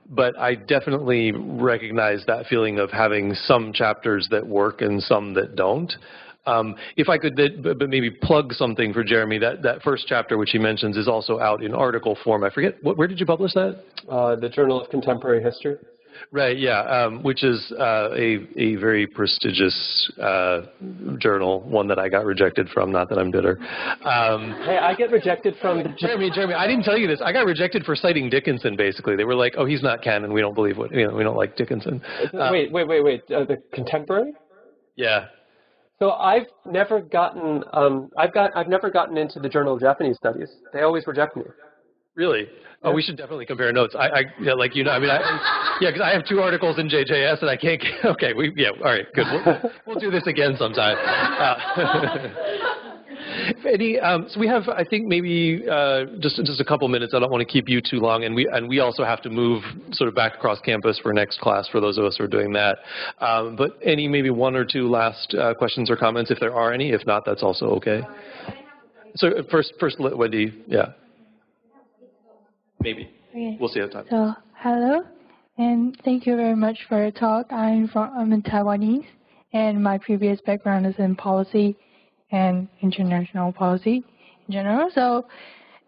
[0.09, 5.55] but I definitely recognize that feeling of having some chapters that work and some that
[5.55, 5.91] don't.
[6.45, 10.51] Um, if I could but maybe plug something for Jeremy, that, that first chapter which
[10.51, 12.45] he mentions is also out in article form.
[12.45, 13.83] I forget, what, where did you publish that?
[14.09, 15.75] Uh, the Journal of Contemporary History.
[16.31, 20.61] Right, yeah, um, which is uh, a, a very prestigious uh,
[21.19, 23.57] journal, one that I got rejected from, not that I'm bitter.
[24.03, 25.83] Um, hey, I get rejected from...
[25.83, 27.21] The Jeremy, Jeremy, I didn't tell you this.
[27.23, 29.15] I got rejected for citing Dickinson, basically.
[29.15, 30.33] They were like, oh, he's not canon.
[30.33, 32.01] We don't believe what, you know, we don't like Dickinson.
[32.33, 33.21] Uh, wait, wait, wait, wait.
[33.33, 34.33] Uh, the Contemporary?
[34.95, 35.27] Yeah.
[35.99, 40.17] So I've never gotten, um, I've got, I've never gotten into the Journal of Japanese
[40.17, 40.49] Studies.
[40.73, 41.43] They always reject me.
[42.15, 42.47] Really?
[42.83, 43.95] Oh, we should definitely compare notes.
[43.97, 46.77] I, I yeah, like you know, I mean, I, yeah, because I have two articles
[46.77, 47.83] in JJS and I can't.
[48.05, 49.25] Okay, we yeah, all right, good.
[49.45, 50.95] We'll, we'll do this again sometime.
[50.99, 52.27] Uh,
[53.67, 57.13] any, um, so we have, I think, maybe uh, just just a couple minutes.
[57.13, 59.29] I don't want to keep you too long, and we and we also have to
[59.29, 62.27] move sort of back across campus for next class for those of us who are
[62.27, 62.77] doing that.
[63.19, 66.71] Um, but any maybe one or two last uh, questions or comments, if there are
[66.71, 66.91] any.
[66.91, 68.01] If not, that's also okay.
[69.15, 70.93] So first, first, Wendy, yeah.
[72.87, 73.09] Maybe.
[73.31, 73.57] Okay.
[73.59, 74.05] We'll see at the time.
[74.09, 75.01] So, hello,
[75.57, 77.51] and thank you very much for your talk.
[77.51, 79.05] I'm from I'm in Taiwanese,
[79.51, 81.75] and my previous background is in policy
[82.31, 84.05] and international policy
[84.47, 84.89] in general.
[84.95, 85.25] So,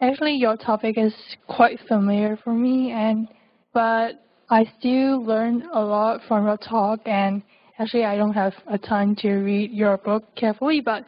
[0.02, 1.14] actually, your topic is
[1.48, 3.30] quite familiar for me, and
[3.74, 7.00] but I still learn a lot from your talk.
[7.06, 7.42] And
[7.80, 11.06] actually, I don't have a time to read your book carefully, but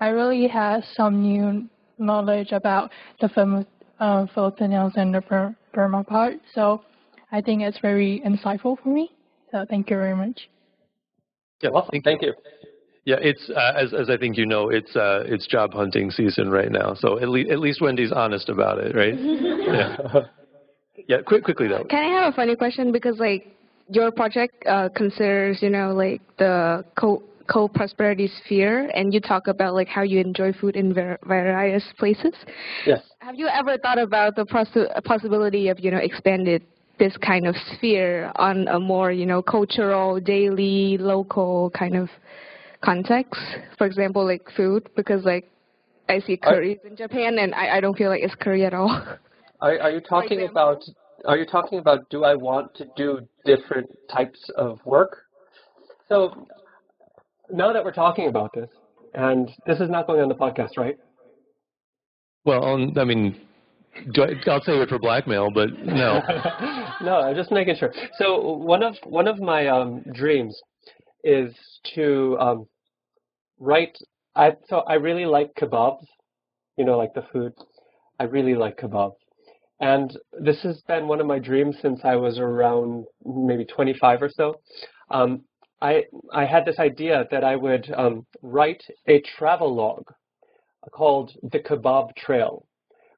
[0.00, 2.90] I really have some new knowledge about
[3.20, 3.64] the film
[4.00, 6.34] uh, Filipinos and the Burma part.
[6.54, 6.82] So
[7.32, 9.10] I think it's very insightful for me.
[9.50, 10.48] So thank you very much.
[11.62, 11.90] Yeah, awesome.
[11.90, 12.34] thank, thank you.
[13.04, 16.50] Yeah, it's uh, as as I think you know, it's uh, it's job hunting season
[16.50, 16.94] right now.
[16.94, 19.14] So at least at least Wendy's honest about it, right?
[19.18, 20.26] yeah.
[21.08, 21.22] Yeah.
[21.26, 21.84] Quick, quickly though.
[21.84, 23.46] Can I have a funny question because like
[23.88, 29.74] your project uh, considers you know like the co co-prosperity sphere, and you talk about
[29.74, 32.34] like how you enjoy food in ver- various places.
[32.86, 33.00] Yes.
[33.20, 36.62] Have you ever thought about the possi- possibility of you know expanded
[36.98, 42.08] this kind of sphere on a more you know cultural, daily, local kind of
[42.82, 43.40] context?
[43.76, 45.50] For example, like food, because like
[46.08, 48.90] I see curries in Japan, and I, I don't feel like it's curry at all.
[49.60, 50.82] Are, are you talking about?
[51.24, 52.08] Are you talking about?
[52.10, 55.24] Do I want to do different types of work?
[56.08, 56.46] So
[57.50, 58.68] now that we're talking about this,
[59.14, 60.96] and this is not going on the podcast, right?
[62.44, 63.40] Well, um, I mean,
[64.16, 66.20] I, I'll say it for blackmail, but no.
[67.02, 67.92] no, I'm just making sure.
[68.18, 70.58] So one of one of my um, dreams
[71.24, 71.54] is
[71.94, 72.66] to um,
[73.58, 73.96] write.
[74.34, 76.06] I so I really like kebabs.
[76.76, 77.52] You know, like the food.
[78.20, 79.16] I really like kebabs.
[79.80, 84.28] And this has been one of my dreams since I was around maybe 25 or
[84.28, 84.60] so.
[85.10, 85.44] Um,
[85.80, 90.02] I I had this idea that I would um, write a travel log
[90.92, 92.64] called the Kebab Trail,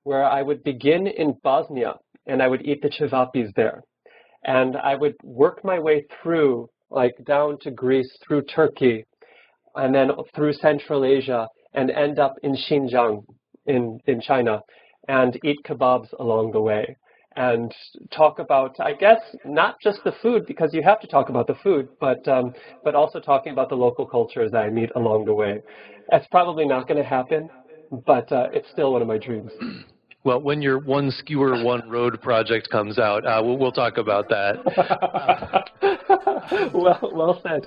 [0.05, 1.95] where I would begin in Bosnia
[2.27, 3.83] and I would eat the chivapis there,
[4.45, 9.05] and I would work my way through like down to Greece, through Turkey,
[9.77, 13.25] and then through Central Asia, and end up in Xinjiang
[13.67, 14.61] in in China
[15.09, 16.97] and eat kebabs along the way
[17.41, 17.75] and
[18.11, 21.55] talk about, I guess, not just the food because you have to talk about the
[21.63, 22.53] food, but um,
[22.85, 25.63] but also talking about the local cultures that I meet along the way.
[26.11, 27.49] That's probably not going to happen,
[28.05, 29.51] but uh, it's still one of my dreams.
[30.23, 34.29] Well, when your one skewer one road project comes out, uh, we'll, we'll talk about
[34.29, 34.57] that.
[36.75, 37.67] well, well said.